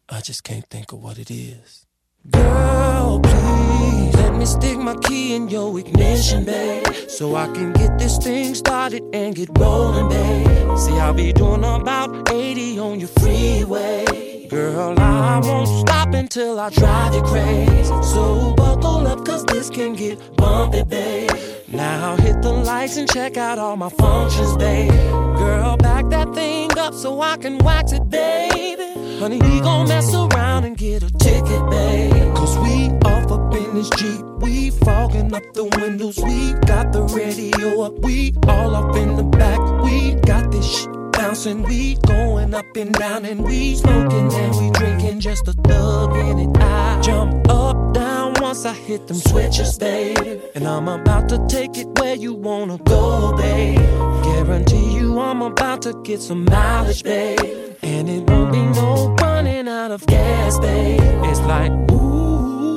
I 0.08 0.20
just 0.20 0.44
can't 0.44 0.68
think 0.70 0.92
of 0.92 1.02
what 1.02 1.18
it 1.18 1.28
is. 1.28 1.87
Girl, 2.30 3.20
please 3.20 4.14
let 4.14 4.34
me 4.34 4.46
stick 4.46 4.78
my 4.78 4.96
key 4.96 5.34
in 5.34 5.48
your 5.48 5.78
ignition, 5.78 6.44
babe. 6.44 6.86
So 7.08 7.34
I 7.34 7.46
can 7.46 7.72
get 7.72 7.98
this 7.98 8.18
thing 8.18 8.54
started 8.54 9.02
and 9.12 9.34
get 9.34 9.48
rolling, 9.58 10.08
babe. 10.08 10.78
See, 10.78 10.92
I'll 10.98 11.14
be 11.14 11.32
doing 11.32 11.64
about 11.64 12.30
80 12.32 12.78
on 12.78 13.00
your 13.00 13.08
freeway. 13.08 14.46
Girl, 14.48 14.94
I 14.98 15.40
won't 15.44 15.68
stop 15.68 16.14
until 16.14 16.58
I 16.58 16.70
drive 16.70 17.14
you 17.14 17.22
crazy. 17.22 17.84
So 17.84 18.54
buckle 18.56 19.06
up, 19.06 19.26
cause 19.26 19.44
this 19.44 19.68
can 19.68 19.94
get 19.94 20.36
bumpy, 20.36 20.84
babe. 20.84 21.30
Now 21.68 22.16
hit 22.16 22.40
the 22.40 22.52
lights 22.52 22.96
and 22.96 23.10
check 23.10 23.36
out 23.36 23.58
all 23.58 23.76
my 23.76 23.90
functions, 23.90 24.56
babe. 24.56 24.90
Girl, 24.90 25.76
back 25.76 26.08
that 26.10 26.34
thing 26.34 26.76
up 26.78 26.94
so 26.94 27.20
I 27.20 27.36
can 27.36 27.58
wax 27.58 27.92
it, 27.92 28.08
baby. 28.08 28.97
Honey, 29.18 29.38
we 29.38 29.60
gon' 29.60 29.88
mess 29.88 30.14
around 30.14 30.62
and 30.62 30.76
get 30.76 31.02
a 31.02 31.10
ticket, 31.10 31.70
babe. 31.70 32.36
Cause 32.36 32.56
we 32.58 32.88
off 33.04 33.32
up 33.32 33.52
in 33.52 33.74
this 33.74 33.90
Jeep. 33.90 34.24
We 34.38 34.70
fogging 34.70 35.34
up 35.34 35.42
the 35.54 35.64
windows. 35.64 36.18
We 36.18 36.52
got 36.66 36.92
the 36.92 37.02
radio 37.02 37.82
up. 37.82 37.98
We 37.98 38.32
all 38.46 38.76
up 38.76 38.94
in 38.94 39.16
the 39.16 39.24
back. 39.24 39.58
We 39.82 40.14
got 40.14 40.52
this 40.52 40.82
shit 40.82 40.90
bouncing. 41.10 41.64
We 41.64 41.96
going 42.06 42.54
up 42.54 42.76
and 42.76 42.94
down 42.94 43.24
and 43.24 43.42
we 43.42 43.74
smoking 43.74 44.32
and 44.32 44.56
we 44.56 44.70
drinking 44.70 45.18
just 45.18 45.48
a 45.48 45.52
thug 45.52 46.14
in 46.16 46.38
it. 46.38 46.56
I 46.58 47.00
jump 47.00 47.50
up, 47.50 47.94
down 47.94 48.34
once 48.40 48.64
I 48.64 48.72
hit 48.72 49.08
them 49.08 49.16
switches, 49.16 49.76
babe. 49.78 50.40
And 50.54 50.66
I'm 50.66 50.86
about 50.86 51.28
to 51.30 51.44
take 51.48 51.76
it 51.76 51.88
where 51.98 52.14
you 52.14 52.34
wanna 52.34 52.78
go, 52.78 53.36
babe. 53.36 53.80
Guarantee 54.22 54.94
you 54.94 54.97
I'm 55.20 55.42
about 55.42 55.82
to 55.82 55.94
get 56.04 56.20
some 56.20 56.44
mileage, 56.44 57.02
babe. 57.02 57.76
And 57.82 58.08
it 58.08 58.28
won't 58.28 58.52
be 58.52 58.60
no 58.60 59.16
running 59.20 59.66
out 59.66 59.90
of 59.90 60.06
gas, 60.06 60.58
babe. 60.60 61.00
It's 61.24 61.40
like, 61.40 61.72
ooh, 61.90 62.76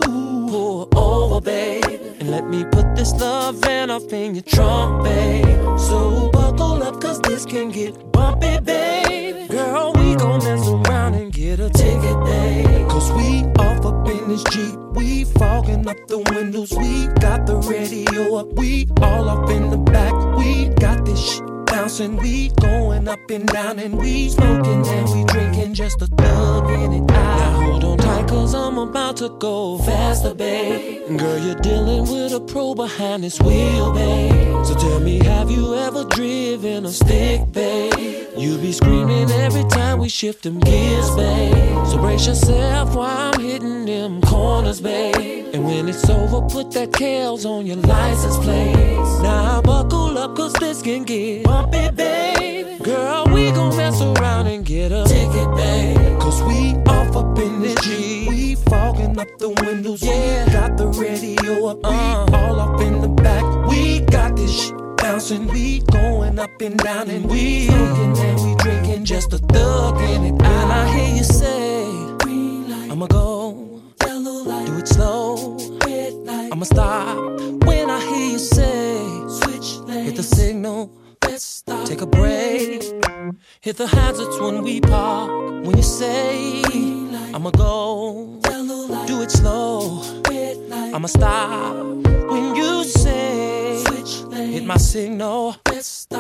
pull 0.50 0.90
over, 0.96 1.40
babe. 1.40 1.84
And 2.20 2.32
let 2.32 2.48
me 2.48 2.64
put 2.66 2.96
this 2.96 3.12
love 3.14 3.56
van 3.56 3.92
off 3.92 4.12
in 4.12 4.36
your 4.36 4.44
trunk, 4.44 5.04
babe. 5.04 5.46
So 5.78 6.30
buckle 6.32 6.82
up, 6.84 7.00
cause 7.00 7.20
this 7.22 7.46
can 7.46 7.70
get 7.70 8.12
bumpy, 8.12 8.60
babe. 8.60 9.50
Girl, 9.50 9.94
we 9.94 10.16
gon' 10.16 10.44
mess 10.44 10.68
around 10.68 11.14
and 11.16 11.32
get 11.32 11.60
a 11.60 11.70
ticket, 11.70 12.24
babe. 12.26 12.90
Cause 12.90 13.12
we 13.12 13.44
off 13.60 13.86
up 13.86 14.08
in 14.08 14.28
this 14.30 14.44
Jeep. 14.52 14.76
We 14.94 15.26
fogging 15.26 15.88
up 15.88 16.08
the 16.08 16.20
windows. 16.34 16.72
We 16.72 17.08
got 17.20 17.46
the 17.46 17.58
radio 17.58 18.36
up. 18.36 18.54
We 18.54 18.88
all 19.02 19.30
up 19.30 19.50
in 19.50 19.70
the 19.70 19.78
back. 19.78 20.14
We 20.38 20.70
got 20.70 21.06
this 21.06 21.20
shit 21.20 21.51
bouncing. 21.82 22.18
We 22.18 22.50
going 22.50 23.08
up 23.08 23.30
and 23.30 23.48
down 23.48 23.80
and 23.80 23.98
we 23.98 24.30
smoking 24.30 24.86
and 24.88 25.10
we 25.10 25.24
drinking 25.26 25.74
just 25.74 26.02
a 26.02 26.08
thug 26.08 26.70
in 26.70 26.94
it. 26.94 27.02
Now 27.02 27.62
hold 27.62 27.84
on 27.84 27.98
tight 27.98 28.28
cause 28.28 28.54
I'm 28.54 28.78
about 28.78 29.18
to 29.18 29.30
go 29.40 29.80
faster, 29.80 30.34
babe. 30.34 31.18
Girl, 31.18 31.40
you're 31.40 31.60
dealing 31.62 32.04
with 32.04 32.34
a 32.34 32.40
pro 32.40 32.76
behind 32.76 33.24
this 33.24 33.40
wheel, 33.42 33.92
babe. 33.94 34.66
So 34.66 34.76
tell 34.76 35.00
me, 35.00 35.24
have 35.24 35.50
you 35.50 35.76
ever 35.76 36.04
driven 36.06 36.86
a 36.86 36.92
stick, 36.92 37.52
babe? 37.52 38.28
You 38.38 38.58
be 38.58 38.72
screaming 38.72 39.30
every 39.32 39.64
time 39.66 40.00
we 40.00 40.10
shift 40.10 40.44
them 40.44 40.60
gears, 40.60 41.10
babe. 41.16 41.86
So 41.88 41.98
brace 41.98 42.28
yourself 42.28 42.96
while 42.96 43.34
I'm 43.34 43.40
hitting 43.40 43.71
them 44.12 44.22
corners, 44.22 44.82
babe. 44.82 45.50
And 45.54 45.66
when 45.66 45.88
it's 45.88 46.10
over, 46.10 46.42
put 46.48 46.72
that 46.72 46.94
tails 46.94 47.46
on 47.46 47.66
your 47.66 47.78
license 47.78 48.38
plate. 48.38 48.74
Now 49.22 49.62
buckle 49.62 50.18
up, 50.18 50.36
cause 50.36 50.54
this 50.54 50.82
can 50.82 51.04
get 51.04 51.44
bumpy, 51.44 51.90
babe. 51.92 52.82
Girl, 52.84 53.26
we 53.32 53.52
gon' 53.52 53.76
mess 53.78 54.02
around 54.02 54.48
and 54.48 54.66
get 54.66 54.92
a 54.92 55.04
ticket, 55.06 55.50
babe. 55.56 56.20
Cause 56.20 56.42
we 56.44 56.76
off 56.88 57.16
up 57.16 57.38
in 57.40 57.62
this 57.62 57.80
G. 57.82 58.28
We 58.30 58.56
fogging 58.56 59.18
up 59.20 59.38
the 59.38 59.50
windows, 59.66 60.04
yeah. 60.04 60.52
Got 60.52 60.78
the 60.78 60.88
radio 60.88 61.68
up, 61.68 61.78
we 61.84 61.90
uh. 61.90 62.38
all 62.38 62.60
up 62.60 62.82
in 62.82 63.02
the 63.02 63.10
back. 63.10 63.44
We 63.68 64.02
got 64.02 64.36
this 64.36 64.68
shit 64.68 64.78
bouncing, 64.98 65.48
we 65.48 65.80
going 65.92 66.40
up 66.40 66.62
and 66.62 66.78
down 66.78 67.10
and 67.10 67.30
we 67.30 67.68
smoking 67.68 68.18
and 68.18 68.40
we 68.46 68.56
drinking 68.64 69.06
just 69.06 69.34
a 69.34 69.38
thug 69.38 70.00
in 70.02 70.24
it. 70.26 70.32
When 70.32 70.72
I 70.72 70.98
hear 70.98 71.16
you 71.18 71.24
say, 71.24 71.86
I'ma 72.92 73.08
go, 73.08 73.41
I'ma 76.52 76.66
stop. 76.66 77.40
When 77.64 77.90
I 77.90 78.00
hear 78.02 78.32
you 78.32 78.38
say, 78.40 78.98
Switch 79.30 79.78
lanes. 79.88 80.06
hit 80.06 80.16
the 80.18 80.24
signal, 80.24 80.92
let's 81.24 81.46
stop. 81.46 81.88
take 81.88 82.02
a 82.02 82.06
break, 82.06 82.84
hit 83.62 83.78
the 83.78 83.88
hazards 83.88 84.38
when 84.38 84.62
we 84.62 84.82
park. 84.82 85.30
When 85.66 85.78
you 85.78 85.84
say, 85.84 86.62
I'ma 87.34 87.50
go, 87.52 88.40
do 89.08 89.22
it 89.22 89.32
slow, 89.32 90.04
I'ma 90.94 91.08
stop. 91.08 91.76
When 91.76 92.56
you 92.56 92.84
say, 92.84 93.84
hit 94.34 94.66
my 94.66 94.78
signal, 94.78 95.56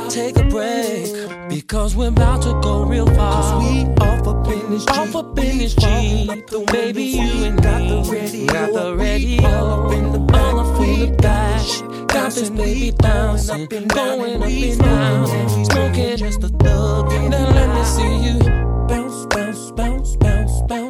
take 0.10 0.38
a 0.38 0.44
break. 0.46 1.50
Because 1.50 1.96
we're 1.96 2.08
about 2.08 2.42
to 2.44 2.60
go 2.62 2.84
real 2.84 3.08
far. 3.08 3.44
Cause 3.44 3.64
we 3.64 3.86
off 4.02 4.28
up 4.28 4.48
in 4.48 4.70
this 4.70 4.86
Jeep. 4.86 4.98
Off 4.98 5.16
up 5.16 5.38
in 5.40 5.58
this 5.58 5.76
Jeep. 5.76 6.68
Baby, 6.72 7.04
you 7.04 7.44
and 7.44 7.62
got 7.62 7.80
the 7.88 8.10
radio. 8.10 8.54
Got 8.54 8.74
the 8.74 8.96
radio. 8.96 9.48
All 9.48 9.88
up 9.88 9.94
in 9.94 10.12
the 10.14 10.20
back. 10.20 10.54
All 10.54 10.60
up 10.60 10.82
in 10.82 11.00
the 11.00 11.18
back. 11.18 12.08
Got 12.08 12.32
this 12.32 12.50
baby 12.50 12.92
bouncing. 12.98 13.68
Going 13.68 14.42
up 14.42 14.48
and 14.48 14.80
down. 14.80 15.66
Smoking 15.66 16.18
just 16.18 16.44
a 16.44 16.50
thug. 16.50 17.12
Now 17.30 17.50
let 17.50 17.70
me 17.76 17.84
see 17.84 18.30
you. 18.30 18.40
Bounce, 18.88 19.26
bounce, 19.28 19.72
bounce, 19.72 20.16
bounce, 20.18 20.62
bounce, 20.64 20.81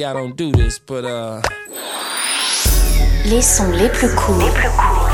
usually 0.00 0.04
I 0.04 0.12
don't 0.12 0.36
do 0.36 0.52
this, 0.52 0.78
but 0.78 1.04
uh. 1.04 1.42
Les 3.26 3.42
sons 3.42 3.70
les 3.72 3.88
plus 3.88 4.08
courts 4.14 4.40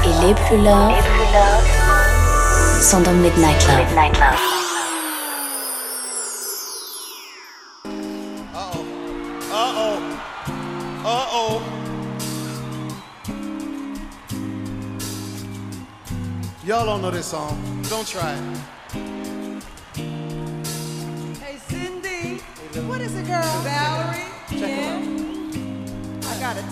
et 0.04 0.26
les 0.26 0.34
plus 0.34 0.58
love 0.58 0.94
sont 2.80 3.00
dans 3.00 3.12
Midnight 3.12 3.66
Love. 3.66 3.86
Uh-oh. 9.52 9.98
Uh-oh. 11.04 11.62
Y'all 16.64 16.84
don't 16.84 17.00
know 17.02 17.10
this 17.10 17.26
song. 17.26 17.56
Don't 17.88 18.06
try 18.06 18.34
it. 18.34 19.05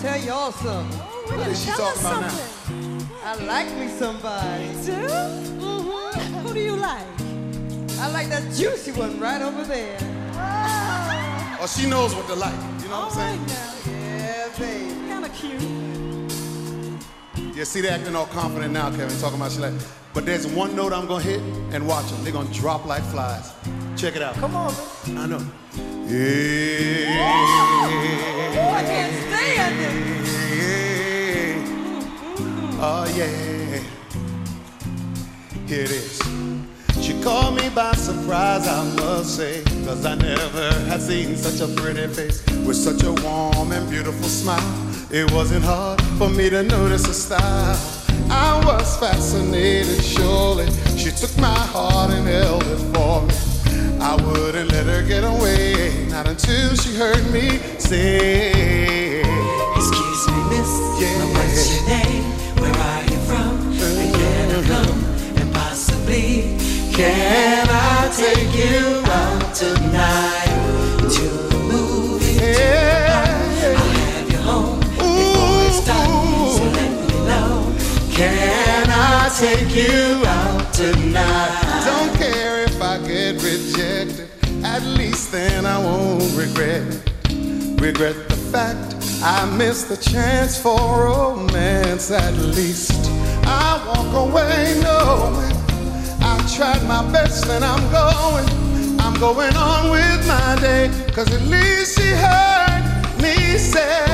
Tell 0.05 0.21
y'all 0.23 0.51
something. 0.51 0.99
What 0.99 1.47
is 1.47 1.65
she 1.65 1.71
talking 1.71 1.99
about 1.99 2.21
now? 2.21 2.37
I 3.23 3.33
like 3.43 3.75
me 3.75 3.87
somebody. 3.87 4.65
You 4.65 4.83
do? 4.83 5.07
Mm-hmm. 5.57 6.45
Who 6.45 6.53
do 6.53 6.59
you 6.59 6.75
like? 6.75 7.07
I 7.99 8.11
like 8.11 8.29
that 8.29 8.43
juicy 8.53 8.91
one 8.91 9.19
right 9.19 9.41
over 9.41 9.63
there. 9.63 9.97
Oh, 10.33 11.57
oh 11.61 11.67
she 11.67 11.89
knows 11.89 12.13
what 12.13 12.27
to 12.27 12.35
like. 12.35 12.53
You 12.83 12.89
know 12.89 12.95
All 12.95 13.09
what 13.09 13.17
I'm 13.17 13.17
saying? 13.17 13.39
right 13.39 13.47
now. 13.47 13.73
Yeah, 13.91 14.49
baby. 14.59 14.93
Kind 15.09 15.25
of 15.25 15.33
cute. 15.33 15.63
Yeah, 17.55 17.63
see, 17.63 17.81
they 17.81 17.89
acting 17.89 18.15
all 18.15 18.27
confident 18.27 18.73
now, 18.73 18.91
Kevin, 18.91 19.17
talking 19.19 19.39
about 19.39 19.53
she 19.53 19.59
like. 19.59 19.73
But 20.13 20.27
there's 20.27 20.45
one 20.45 20.75
note 20.75 20.93
I'm 20.93 21.07
gonna 21.07 21.23
hit 21.23 21.41
and 21.73 21.87
watch 21.87 22.11
them. 22.11 22.23
They're 22.23 22.31
gonna 22.31 22.53
drop 22.53 22.85
like 22.85 23.01
flies. 23.05 23.51
Check 23.97 24.15
it 24.15 24.21
out. 24.21 24.35
Come 24.35 24.55
on, 24.55 24.71
man. 25.07 25.17
I 25.17 25.25
know. 25.25 25.43
Oh. 26.07 26.11
Oh, 32.77 33.05
yeah. 33.15 33.79
Here 35.65 35.81
it 35.81 35.89
is. 35.89 36.21
She 37.01 37.19
caught 37.23 37.55
me 37.55 37.69
by 37.69 37.93
surprise, 37.93 38.67
I 38.67 38.83
must 38.97 39.37
say. 39.37 39.63
Cause 39.85 40.05
I 40.05 40.13
never 40.13 40.71
had 40.85 41.01
seen 41.01 41.35
such 41.35 41.67
a 41.67 41.73
pretty 41.73 42.05
face 42.13 42.45
with 42.67 42.77
such 42.77 43.01
a 43.03 43.11
warm 43.23 43.71
and 43.71 43.89
beautiful 43.89 44.29
smile. 44.29 44.61
It 45.09 45.31
wasn't 45.31 45.65
hard 45.65 45.99
for 46.19 46.29
me 46.29 46.51
to 46.51 46.61
notice 46.61 47.07
her 47.07 47.13
style. 47.13 47.79
I 48.29 48.63
was 48.63 48.95
fascinated, 48.97 50.03
surely. 50.03 50.67
She 50.97 51.09
took 51.09 51.35
my 51.39 51.57
heart 51.57 52.11
and 52.11 52.27
held 52.27 52.63
it 52.63 52.77
for 52.93 53.23
me. 53.23 53.54
I 54.01 54.15
wouldn't 54.23 54.71
let 54.71 54.85
her 54.87 55.01
get 55.03 55.23
away, 55.23 56.07
not 56.09 56.27
until 56.27 56.75
she 56.75 56.95
heard 56.95 57.25
me 57.31 57.59
say, 57.79 59.21
Excuse 59.75 60.27
me, 60.27 60.39
miss. 60.49 60.71
Yeah. 60.99 61.25
What's 61.33 61.75
your 61.75 61.87
name? 61.87 62.23
Where 62.61 62.73
are 62.73 63.03
you 63.03 63.17
from? 63.27 63.71
And 63.71 64.15
can 64.15 64.51
I 64.51 64.67
come? 64.67 64.99
And 65.39 65.53
possibly, 65.53 66.57
can 66.93 67.67
I 67.69 68.11
take 68.15 68.53
you 68.55 69.01
out 69.11 69.55
tonight 69.55 71.09
to 71.15 71.27
the 71.49 71.59
movie? 71.71 72.33
Yeah. 72.35 73.75
I'll 73.77 73.89
have 73.89 74.31
you 74.31 74.37
home 74.39 74.79
before 74.79 75.63
it's 75.67 75.85
done. 75.85 76.51
So 76.55 76.63
let 76.63 76.91
me 77.09 77.17
know. 77.27 77.73
Can 78.11 78.87
I 78.89 79.29
take 79.37 79.75
you 79.75 80.23
out 80.25 80.73
tonight? 80.73 81.54
I 85.75 85.77
won't 85.77 86.23
regret. 86.37 86.83
Regret 87.81 88.15
the 88.29 88.39
fact 88.49 88.95
I 89.21 89.43
missed 89.57 89.89
the 89.89 89.97
chance 89.97 90.57
for 90.57 90.79
romance. 90.79 92.11
At 92.11 92.33
least 92.35 92.93
I 93.43 93.83
walk 93.85 94.29
away 94.29 94.79
knowing 94.81 95.51
I 96.21 96.33
tried 96.55 96.81
my 96.87 97.03
best 97.11 97.47
and 97.47 97.65
I'm 97.65 97.83
going. 97.91 98.47
I'm 99.01 99.19
going 99.19 99.53
on 99.57 99.91
with 99.91 100.25
my 100.25 100.57
day. 100.61 100.89
Cause 101.11 101.29
at 101.33 101.41
least 101.41 101.99
she 101.99 102.09
heard 102.25 102.81
me 103.21 103.35
say, 103.57 104.05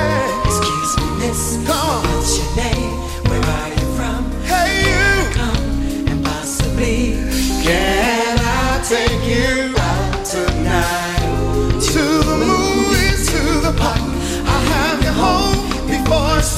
Excuse 0.45 0.97
me, 0.97 1.05
miss. 1.19 1.61
Come 1.67 1.77
on. 1.77 2.03
What's 2.07 2.39
your 2.39 2.55
name? 2.55 2.91
Where 3.29 3.45
are 3.57 3.69
you 3.69 3.87
from? 3.97 4.31
Hey 4.49 4.71
you. 4.89 5.35
Come 5.37 6.09
and 6.09 6.25
possibly, 6.25 7.21
Can 7.61 8.39
I 8.39 8.83
take 8.83 9.23
you 9.29 9.70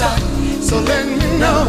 dark. 0.04 0.20
So 0.62 0.76
let 0.80 1.06
me 1.08 1.30
know. 1.40 1.64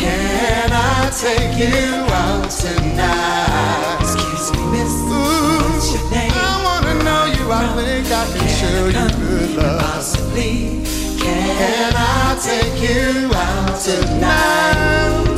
Can 0.00 0.70
I 0.72 1.10
take 1.24 1.54
you 1.62 1.84
out 2.22 2.50
tonight? 2.50 3.98
excuse 4.00 4.46
me, 4.54 4.62
miss. 4.72 4.94
Ooh, 5.10 5.76
your 5.92 6.04
name? 6.10 6.32
I 6.34 6.52
wanna 6.66 6.94
know 7.06 7.24
you. 7.36 7.44
I 7.52 7.64
think 7.76 8.06
I 8.20 8.24
can 8.32 8.48
show 8.58 8.86
you 8.96 9.06
good 9.20 9.50
love. 9.56 9.80
Possibly, 9.80 10.52
can 11.20 11.56
Can 11.60 11.92
I 11.96 12.38
take 12.48 12.78
you 12.86 13.30
out 13.44 13.74
tonight? 13.86 15.36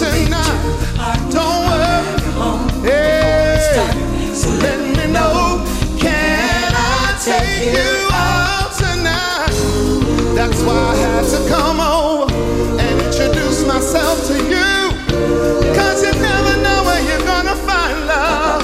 Tonight, 0.00 1.20
don't 1.34 1.60
worry. 1.66 1.98
Hey, 2.82 3.58
so 4.34 4.48
let 4.64 4.78
me 4.96 5.12
know. 5.12 5.64
Can 5.98 6.72
I 6.74 7.18
take 7.24 7.74
you 7.74 7.82
out 7.82 8.06
tonight? 8.06 8.07
That's 10.38 10.62
why 10.62 10.78
I 10.78 10.94
had 10.94 11.24
to 11.34 11.48
come 11.48 11.80
over 11.80 12.32
and 12.80 13.00
introduce 13.02 13.66
myself 13.66 14.24
to 14.28 14.34
you. 14.34 14.94
Cause 15.74 16.00
you 16.04 16.12
never 16.12 16.62
know 16.62 16.84
where 16.86 17.02
you're 17.02 17.26
gonna 17.26 17.56
find 17.56 18.06
love. 18.06 18.62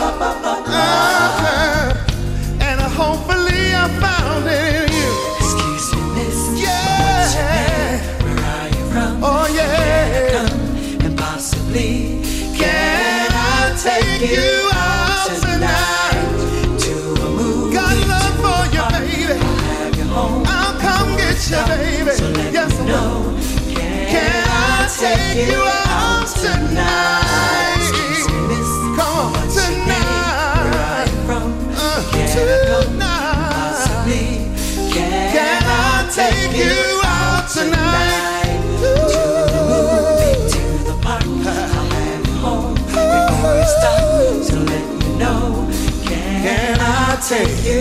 Uh-huh. 0.69 1.95
And 2.61 2.81
hopefully 2.81 3.75
I 3.75 3.89
found 3.99 4.47
it 4.47 4.85
in 4.85 4.93
you. 4.95 5.11
excuse 5.41 5.87
me, 5.97 6.03
miss. 6.15 6.63
Yeah. 6.63 7.99
Where 8.23 8.39
are 8.39 8.69
you 8.69 8.85
from? 8.93 9.25
Oh 9.25 9.47
yeah. 9.53 10.47
Come 10.47 11.07
and 11.07 11.19
possibly, 11.19 12.23
Can 12.57 13.33
I 13.33 13.75
take 13.83 14.31
you 14.31 14.74
take 25.05 25.49
you 25.49 25.61
out 25.67 26.27
tonight? 26.29 27.93
Come 28.97 29.35
on, 29.37 29.49
tonight. 29.53 31.09
tonight. 32.75 33.35
Can, 34.95 35.63
I 35.67 36.09
take 36.15 36.57
you 36.57 37.01
out 37.05 37.49
tonight? 37.51 38.15
take 47.29 47.65
you 47.65 47.81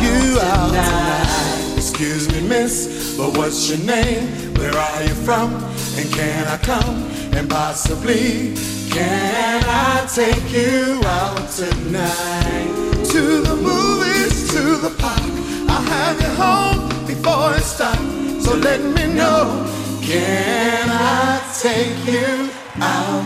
you 0.00 0.38
out 0.40 0.68
tonight? 0.70 1.24
tonight? 1.26 1.76
Excuse 1.76 2.24
me, 2.32 2.40
miss, 2.48 3.16
but 3.16 3.36
what's 3.36 3.68
your 3.68 3.78
name? 3.86 4.54
Where 4.54 4.72
are 4.72 5.02
you 5.02 5.14
from? 5.26 5.50
And 5.96 6.12
can 6.12 6.46
I 6.48 6.56
come? 6.58 7.04
And 7.36 7.48
possibly, 7.48 8.54
can 8.90 9.62
I 9.66 10.06
take 10.12 10.50
you 10.50 11.00
out 11.04 11.48
tonight? 11.50 13.04
To 13.12 13.42
the 13.42 13.54
movies, 13.56 14.50
to 14.52 14.76
the 14.76 14.90
park. 14.98 15.20
I'll 15.68 15.82
have 15.82 16.20
you 16.20 16.28
home 16.42 16.88
before 17.06 17.54
it's 17.54 17.78
dark. 17.78 17.98
So 18.40 18.54
let 18.56 18.80
me 18.80 19.14
know. 19.14 19.66
Can 20.02 20.88
I 20.90 21.40
take 21.62 22.04
you 22.06 22.50
out? 22.80 23.24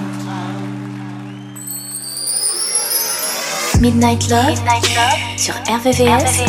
Midnight 3.80 4.28
Love, 4.28 4.46
Midnight 4.48 4.88
Love 4.96 5.18
sur 5.36 5.54
RVVS, 5.68 6.40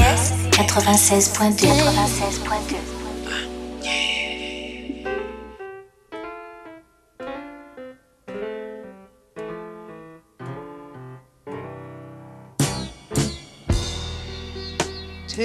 96.2. 0.51 2.98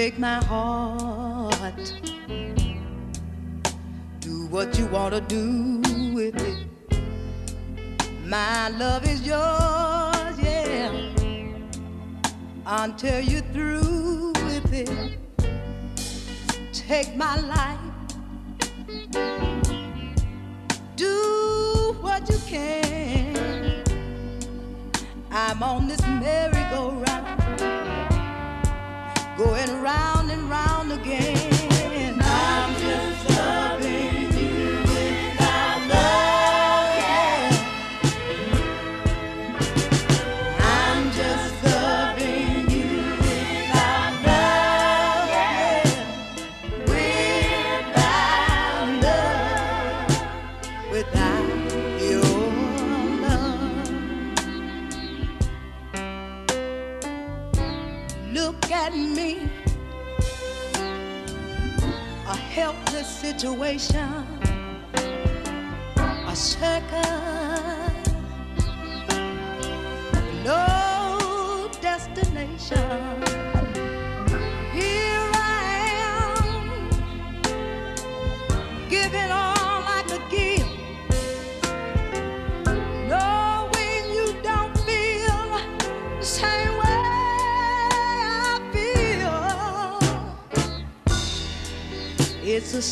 Take 0.05 0.19
my 0.19 0.45
heart. 0.45 1.95
Do 4.21 4.47
what 4.49 4.79
you 4.79 4.85
want 4.89 5.15
to 5.15 5.21
do 5.23 5.81
with 6.13 6.37
it. 6.43 6.67
My 8.27 8.69
love 8.69 9.09
is 9.09 9.27
yours, 9.27 10.39
yeah. 10.39 10.93
Until 12.67 13.19
you're 13.19 13.49
through 13.55 14.35
with 14.45 14.75
it. 14.75 15.19
Take 16.75 17.17
my 17.17 17.37
life. 17.41 17.79
Do 20.97 21.97
what 22.03 22.29
you 22.29 22.37
can. 22.47 23.83
I'm 25.31 25.63
on 25.63 25.89
this 25.89 26.03
merry-go-round 26.03 27.44
going 29.45 29.83
round 29.83 30.31
and 30.31 30.49
round 30.49 30.91
again. 30.93 31.54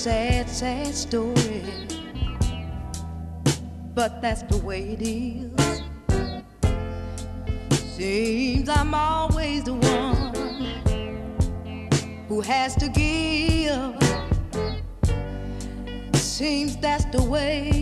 Sad, 0.02 0.50
sad 0.50 0.92
story, 0.92 1.62
but 3.94 4.20
that's 4.20 4.42
the 4.42 4.56
way 4.56 4.98
it 4.98 5.00
is. 5.00 5.80
Seems 7.94 8.68
I'm 8.68 8.94
always 8.94 9.62
the 9.62 9.74
one 9.74 10.34
who 12.26 12.40
has 12.40 12.74
to 12.82 12.88
give. 12.88 13.94
Seems 16.16 16.76
that's 16.78 17.04
the 17.16 17.22
way 17.22 17.81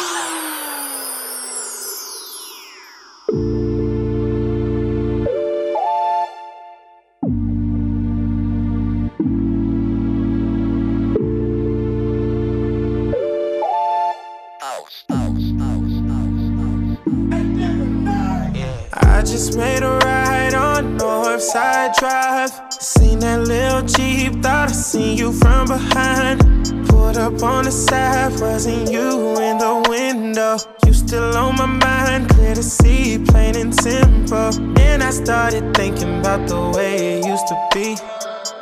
side, 28.61 28.89
you 28.89 29.37
in 29.39 29.57
the 29.57 29.85
window? 29.89 30.57
You 30.85 30.93
still 30.93 31.35
on 31.35 31.55
my 31.55 31.65
mind, 31.65 32.29
clear 32.29 32.55
to 32.55 32.63
see, 32.63 33.17
plain 33.17 33.55
and 33.55 33.73
simple. 33.73 34.51
Then 34.73 35.01
I 35.01 35.11
started 35.11 35.73
thinking 35.75 36.19
about 36.19 36.47
the 36.47 36.71
way 36.75 37.19
it 37.19 37.25
used 37.25 37.47
to 37.47 37.55
be. 37.73 37.97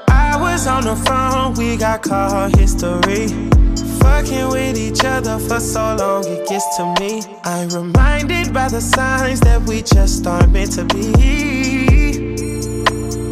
I 0.09 0.37
was 0.39 0.67
on 0.67 0.83
the 0.83 0.95
phone, 0.95 1.53
we 1.55 1.77
got 1.77 2.01
call 2.01 2.49
history. 2.57 3.27
Fucking 3.99 4.47
with 4.49 4.77
each 4.77 5.03
other 5.03 5.37
for 5.39 5.59
so 5.59 5.95
long, 5.95 6.25
it 6.25 6.47
gets 6.47 6.77
to 6.77 6.95
me. 6.99 7.21
I'm 7.43 7.69
reminded 7.69 8.53
by 8.53 8.69
the 8.69 8.81
signs 8.81 9.41
that 9.41 9.61
we 9.67 9.81
just 9.81 10.25
aren't 10.25 10.51
meant 10.51 10.71
to 10.73 10.85
be. 10.85 11.11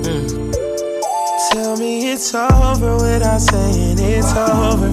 Mm. 0.04 0.28
Tell 1.52 1.78
me 1.78 2.12
it's 2.12 2.34
over 2.36 2.96
without 2.98 3.40
saying 3.40 3.98
it's 4.00 4.34
over. 4.34 4.92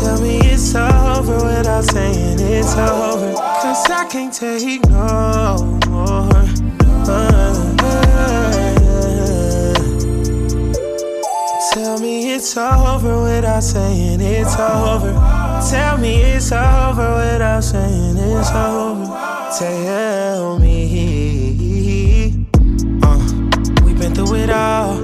Tell 0.00 0.20
me 0.20 0.38
it's 0.74 1.16
over 1.16 1.36
without 1.36 1.84
saying 1.84 2.40
it's 2.40 2.74
over. 2.74 3.32
Cause 3.34 3.90
I 3.90 4.08
can't 4.10 4.32
take 4.32 4.84
no 4.88 5.78
more. 5.88 6.28
Tell 11.72 11.98
me 12.00 12.32
it's 12.34 12.56
over 12.56 13.22
without 13.22 13.62
saying 13.62 14.20
it's 14.20 14.58
over. 14.58 15.12
Tell 15.70 15.96
me 15.98 16.16
it's 16.22 16.50
over 16.50 17.14
without 17.22 17.62
saying 17.62 18.16
it's 18.16 18.50
over. 18.50 19.06
Tell 19.56 20.58
me. 20.58 22.46
Uh, 23.00 23.18
we've 23.84 23.98
been 23.98 24.12
through 24.12 24.34
it 24.34 24.50
all. 24.50 25.03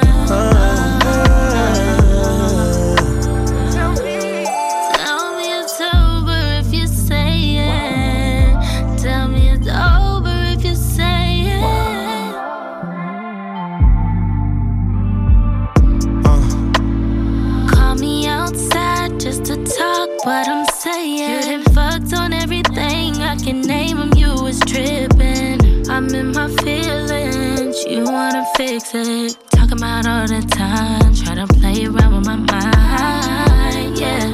Wanna 28.21 28.45
fix 28.55 28.93
it. 28.93 29.35
Talking 29.49 29.79
about 29.79 30.05
all 30.05 30.27
the 30.27 30.41
time. 30.47 31.13
Try 31.21 31.33
to 31.41 31.47
play 31.59 31.85
around 31.85 32.13
with 32.15 32.25
my 32.27 32.37
mind. 32.53 33.97
Yeah. 33.97 34.27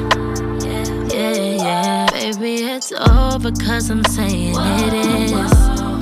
Yeah, 1.15 1.63
yeah. 1.63 2.07
Baby, 2.11 2.53
it's 2.75 2.91
over 2.91 3.51
cause 3.51 3.89
I'm 3.89 4.03
saying 4.05 4.55
it 4.57 4.93
is. 4.93 5.53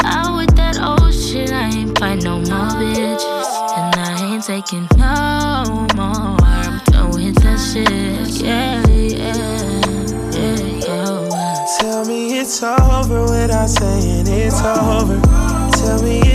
Out 0.04 0.32
with 0.38 0.56
that 0.56 0.78
old 0.82 1.14
shit, 1.14 1.52
I 1.52 1.70
ain't 1.78 1.98
fight 2.00 2.24
no 2.24 2.38
more 2.50 2.72
bitches. 2.80 3.52
And 3.78 3.96
I 4.08 4.34
ain't 4.34 4.44
taking 4.44 4.88
no 4.98 5.88
more. 6.00 6.38
I'm 6.42 6.82
done 6.86 7.12
with 7.12 7.36
that 7.44 7.60
shit. 7.70 8.30
Yeah, 8.44 8.82
yeah, 8.88 9.46
yeah, 10.34 10.58
yeah. 10.88 11.66
Tell 11.80 12.06
me 12.06 12.40
it's 12.40 12.64
over 12.64 13.22
without 13.34 13.70
saying 13.70 14.26
it's 14.28 14.62
over. 14.62 15.22
Tell 15.78 16.02
me 16.02 16.35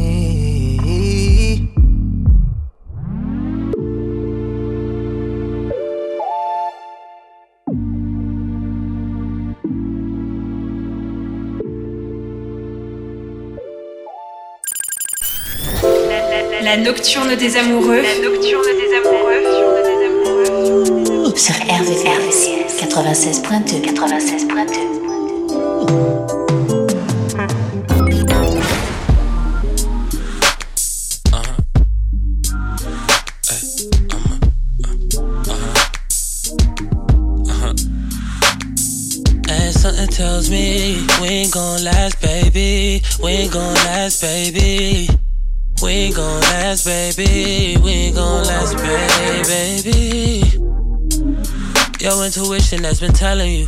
La 16.63 16.77
nocturne 16.77 17.35
des 17.35 17.57
amoureux. 17.57 18.01
La 18.01 18.19
nocturne 18.19 18.63
des 18.63 18.93
amoureux. 18.95 19.41
Sur 21.35 21.55
RVCS 21.55 22.49
96.2 22.79 23.81
96.2 23.81 24.91
Something 39.71 40.09
tells 40.09 40.47
me 40.51 41.07
we 41.19 41.27
ain't 41.27 41.51
gon' 41.51 41.83
last, 41.83 42.21
baby. 42.21 43.01
We 43.23 43.31
ain't 43.31 43.51
gon' 43.51 43.73
last, 43.73 44.21
baby. 44.21 45.09
We 45.81 45.89
ain't 45.89 46.15
gon' 46.15 46.39
last, 46.41 46.85
baby. 46.85 47.75
We 47.81 47.89
ain't 47.89 48.15
gon' 48.15 48.45
last, 48.45 48.77
baby. 48.77 50.43
Your 51.99 52.23
intuition 52.23 52.83
has 52.83 52.99
been 52.99 53.13
telling 53.13 53.51
you 53.51 53.65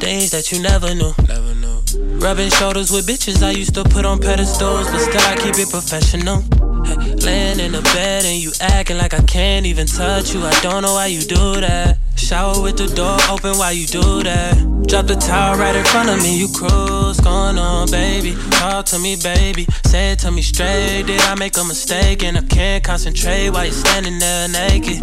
things 0.00 0.30
that 0.32 0.52
you 0.52 0.60
never 0.60 0.94
knew. 0.94 1.12
Never 1.26 1.54
knew. 1.54 1.80
Rubbing 2.18 2.50
shoulders 2.50 2.90
with 2.90 3.06
bitches 3.06 3.42
I 3.42 3.52
used 3.52 3.74
to 3.74 3.84
put 3.84 4.04
on 4.04 4.18
pedestals, 4.18 4.86
but 4.90 4.98
still 4.98 5.20
I 5.22 5.36
keep 5.36 5.56
it 5.56 5.70
professional. 5.70 6.42
Hey, 6.84 7.14
laying 7.14 7.58
in 7.58 7.72
the 7.72 7.82
bed 7.94 8.26
and 8.26 8.36
you 8.36 8.52
acting 8.60 8.98
like 8.98 9.14
I 9.14 9.22
can't 9.22 9.64
even 9.64 9.86
touch 9.86 10.34
you. 10.34 10.42
I 10.42 10.60
don't 10.60 10.82
know 10.82 10.92
why 10.92 11.06
you 11.06 11.22
do 11.22 11.60
that. 11.60 11.98
Shower 12.24 12.62
with 12.62 12.78
the 12.78 12.86
door 12.86 13.18
open 13.28 13.58
while 13.58 13.74
you 13.74 13.86
do 13.86 14.22
that. 14.22 14.56
Drop 14.88 15.06
the 15.06 15.14
towel 15.14 15.58
right 15.58 15.76
in 15.76 15.84
front 15.84 16.08
of 16.08 16.22
me, 16.22 16.38
you 16.38 16.48
cruise. 16.48 17.20
Going 17.20 17.58
on, 17.58 17.90
baby. 17.90 18.34
Talk 18.50 18.86
to 18.86 18.98
me, 18.98 19.16
baby. 19.16 19.66
Say 19.84 20.12
it 20.12 20.20
to 20.20 20.30
me 20.30 20.40
straight. 20.40 21.02
Did 21.06 21.20
I 21.20 21.34
make 21.34 21.54
a 21.58 21.64
mistake? 21.64 22.22
And 22.24 22.38
I 22.38 22.40
can't 22.40 22.82
concentrate 22.82 23.50
while 23.50 23.64
you're 23.64 23.74
standing 23.74 24.18
there 24.18 24.48
naked. 24.48 25.02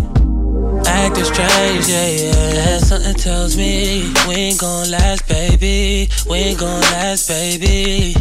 Acting 0.88 1.26
strange, 1.26 1.88
yeah, 1.88 2.07
yeah. 2.09 2.78
Something 2.80 3.13
tells 3.13 3.55
me 3.55 4.11
we 4.28 4.34
ain't 4.34 4.59
gon' 4.59 4.89
last, 4.89 5.28
baby. 5.28 6.09
We 6.28 6.38
ain't 6.38 6.59
gon' 6.59 6.82
last, 6.82 7.28
baby. 7.28 8.15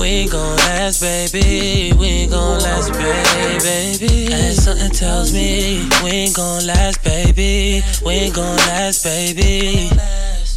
We 0.00 0.26
gon' 0.28 0.56
last, 0.56 1.02
baby. 1.02 1.92
We 1.92 2.26
gon' 2.26 2.58
last, 2.60 2.90
baby. 2.90 3.98
baby. 3.98 4.32
And 4.32 4.56
something 4.56 4.90
tells 4.92 5.30
me 5.30 5.86
we 6.02 6.32
gon' 6.32 6.66
last, 6.66 7.04
baby. 7.04 7.82
We 8.02 8.30
gon' 8.30 8.56
last, 8.56 9.04
baby. 9.04 9.90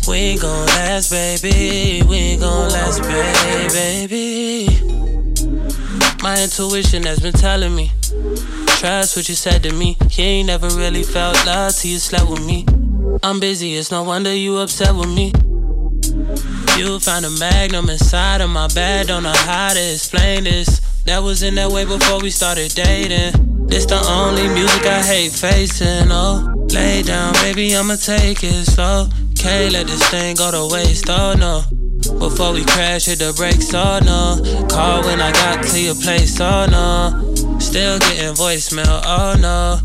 We 0.07 0.37
gon' 0.37 0.65
last, 0.67 1.11
baby. 1.11 2.03
We 2.07 2.37
gon' 2.37 2.69
last, 2.69 3.01
baby. 3.01 4.79
My 6.23 6.41
intuition 6.41 7.03
has 7.03 7.19
been 7.19 7.33
telling 7.33 7.75
me. 7.75 7.91
Trust 8.77 9.17
what 9.17 9.27
you 9.27 9.35
said 9.35 9.61
to 9.63 9.73
me. 9.73 9.97
You 10.11 10.23
ain't 10.23 10.47
never 10.47 10.69
really 10.69 11.03
felt 11.03 11.35
love 11.45 11.75
till 11.75 11.91
you 11.91 11.99
slept 11.99 12.29
with 12.29 12.45
me. 12.45 12.65
I'm 13.21 13.41
busy, 13.41 13.75
it's 13.75 13.91
no 13.91 14.03
wonder 14.03 14.33
you 14.33 14.55
upset 14.59 14.95
with 14.95 15.09
me. 15.09 15.33
You 16.77 16.99
found 16.99 17.25
a 17.25 17.29
magnum 17.31 17.89
inside 17.89 18.41
of 18.41 18.49
my 18.49 18.67
bed, 18.67 19.07
don't 19.07 19.23
know 19.23 19.33
how 19.33 19.73
to 19.73 19.93
explain 19.93 20.43
this. 20.45 20.81
That 21.05 21.21
was 21.23 21.43
in 21.43 21.55
that 21.55 21.71
way 21.71 21.85
before 21.85 22.21
we 22.21 22.29
started 22.29 22.73
dating. 22.73 23.67
This 23.67 23.85
the 23.85 23.99
only 24.07 24.47
music 24.47 24.85
I 24.85 25.01
hate 25.01 25.31
facing. 25.31 26.11
Oh, 26.11 26.53
lay 26.69 27.01
down, 27.01 27.33
baby, 27.33 27.75
I'ma 27.75 27.95
take 27.95 28.43
it 28.43 28.65
slow. 28.65 29.07
Can't 29.35 29.73
let 29.73 29.87
this 29.87 30.07
thing 30.09 30.35
go 30.35 30.51
to 30.51 30.73
waste. 30.73 31.09
Oh 31.09 31.33
no. 31.37 31.63
Before 32.19 32.53
we 32.53 32.63
crash, 32.63 33.05
hit 33.05 33.19
the 33.19 33.33
brakes. 33.35 33.73
Oh 33.73 33.99
no. 34.03 34.67
Call 34.67 35.03
when 35.03 35.19
I 35.19 35.31
got 35.31 35.65
your 35.75 35.95
place. 35.95 36.39
Oh 36.39 36.65
no. 36.69 37.59
Still 37.59 37.99
getting 37.99 38.33
voicemail. 38.35 39.01
Oh 39.05 39.35
no. 39.39 39.79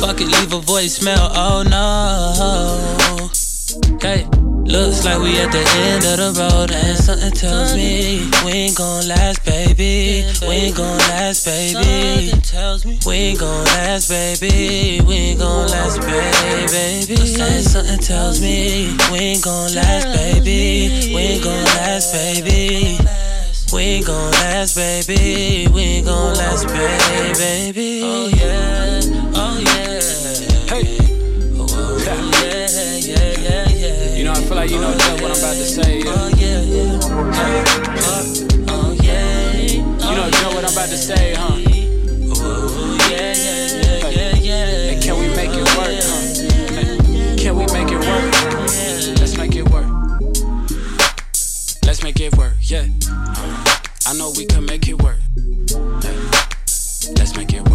Fuck 0.00 0.20
it, 0.20 0.26
leave 0.26 0.52
a 0.52 0.60
voicemail. 0.60 1.30
Oh 1.34 1.62
no. 1.62 2.38
Hey. 4.00 4.47
Looks 4.68 5.02
like 5.02 5.18
we 5.22 5.32
at 5.40 5.50
the 5.50 5.64
end 5.88 6.04
of 6.04 6.16
the 6.20 6.40
road 6.40 6.70
and 6.70 6.98
something 6.98 7.32
tells 7.32 7.74
me 7.74 8.28
we 8.44 8.52
ain't 8.52 8.76
gon' 8.76 9.08
last, 9.08 9.42
baby. 9.42 10.28
We 10.42 10.68
ain't 10.68 10.76
gon' 10.76 10.98
last, 11.08 11.46
baby. 11.46 12.32
We 13.06 13.14
ain't 13.14 13.40
gon' 13.40 13.64
last, 13.64 14.10
baby. 14.10 15.00
We 15.06 15.14
ain't 15.14 15.40
gon' 15.40 15.68
last, 15.68 16.00
baby. 16.00 17.16
And 17.40 17.64
something 17.64 17.98
tells 17.98 18.42
me 18.42 18.94
we 19.10 19.18
ain't 19.18 19.42
gon' 19.42 19.74
last, 19.74 20.04
baby. 20.14 21.14
We 21.14 21.20
ain't 21.20 21.44
gon' 21.44 21.64
last, 21.64 22.12
baby. 22.12 22.98
We 23.72 23.80
ain't 23.80 24.06
gon' 24.06 24.32
last, 24.32 24.76
baby. 24.76 25.66
We 25.72 25.80
ain't 25.80 26.06
gon' 26.06 26.34
last, 26.34 26.66
baby. 26.68 28.02
Oh 28.04 28.28
yeah, 28.28 29.00
oh 29.34 29.58
yeah. 29.64 29.87
You 34.68 34.78
know, 34.80 34.90
I 34.90 34.98
feel 34.98 35.14
like 35.14 35.18
you 35.18 35.18
know 35.18 35.18
just 35.18 35.22
what 35.22 35.30
I'm 35.30 35.38
about 35.38 35.56
to 35.56 35.64
say. 35.64 35.98
Yeah. 35.98 36.12
Oh 36.14 36.28
yeah, 36.36 36.60
yeah. 36.60 37.00
Oh 38.68 38.92
yeah. 39.02 39.52
You 39.64 40.14
know 40.14 40.28
just 40.30 40.44
what 40.54 40.64
I'm 40.64 40.72
about 40.72 40.88
to 40.88 40.98
say, 40.98 41.34
huh? 41.34 41.56
Oh 42.40 42.98
yeah, 43.10 43.32
yeah, 43.32 44.08
yeah, 44.10 44.34
yeah. 44.36 44.92
And 44.92 45.02
can 45.02 45.14
we 45.18 45.28
make 45.34 45.50
it 45.50 45.64
work, 45.76 45.88
huh? 46.04 46.22
Can 47.38 47.56
we 47.56 47.64
make 47.72 47.90
it 47.90 47.98
work? 47.98 48.32
Let's 49.18 49.36
make 49.38 49.56
it 49.56 49.68
work. 49.70 49.88
Let's 51.84 52.02
make 52.02 52.20
it 52.20 52.36
work, 52.36 52.56
yeah. 52.60 52.86
I 54.06 54.12
know 54.18 54.32
we 54.36 54.44
can 54.44 54.66
make 54.66 54.86
it 54.86 55.02
work. 55.02 55.18
Let's 57.16 57.36
make 57.36 57.54
it 57.54 57.62
work, 57.62 57.67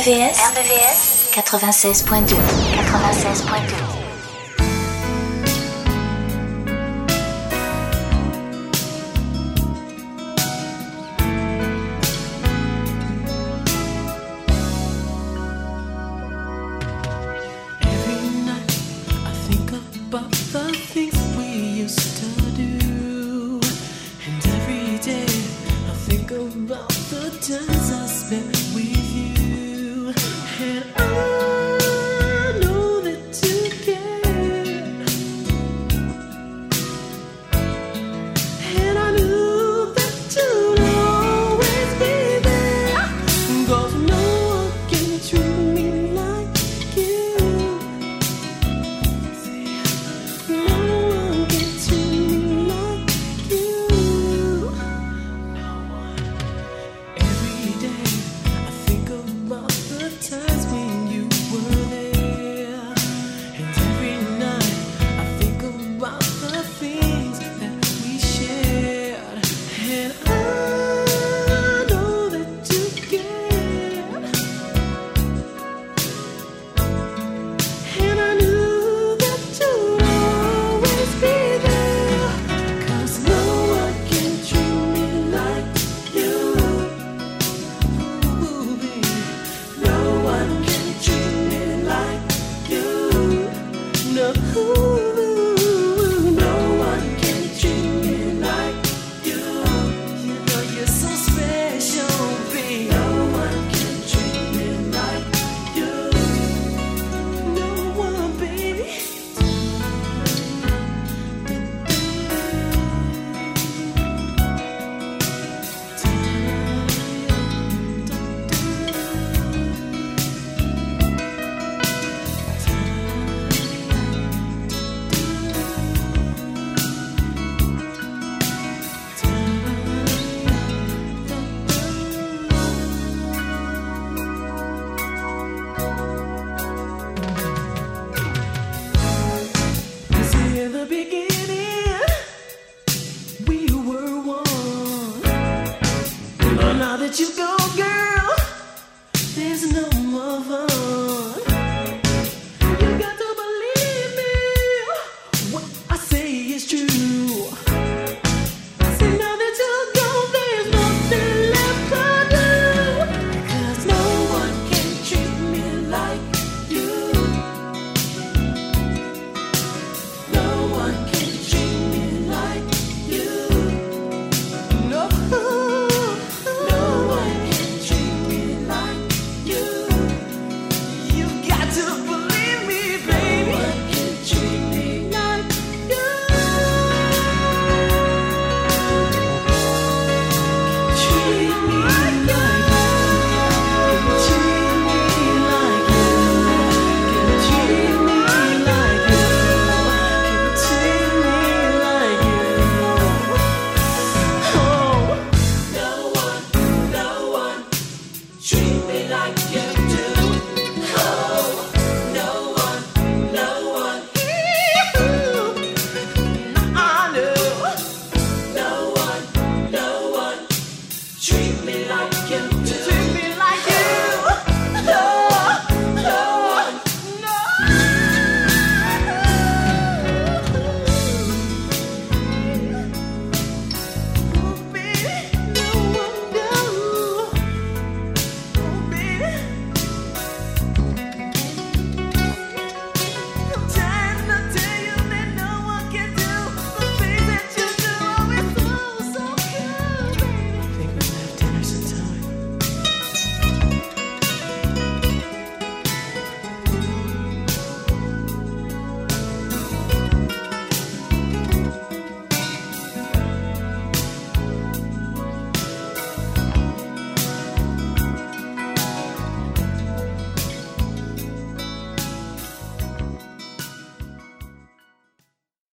RVVS 0.00 1.28
96.2 1.32 2.36
96.2 2.88 3.99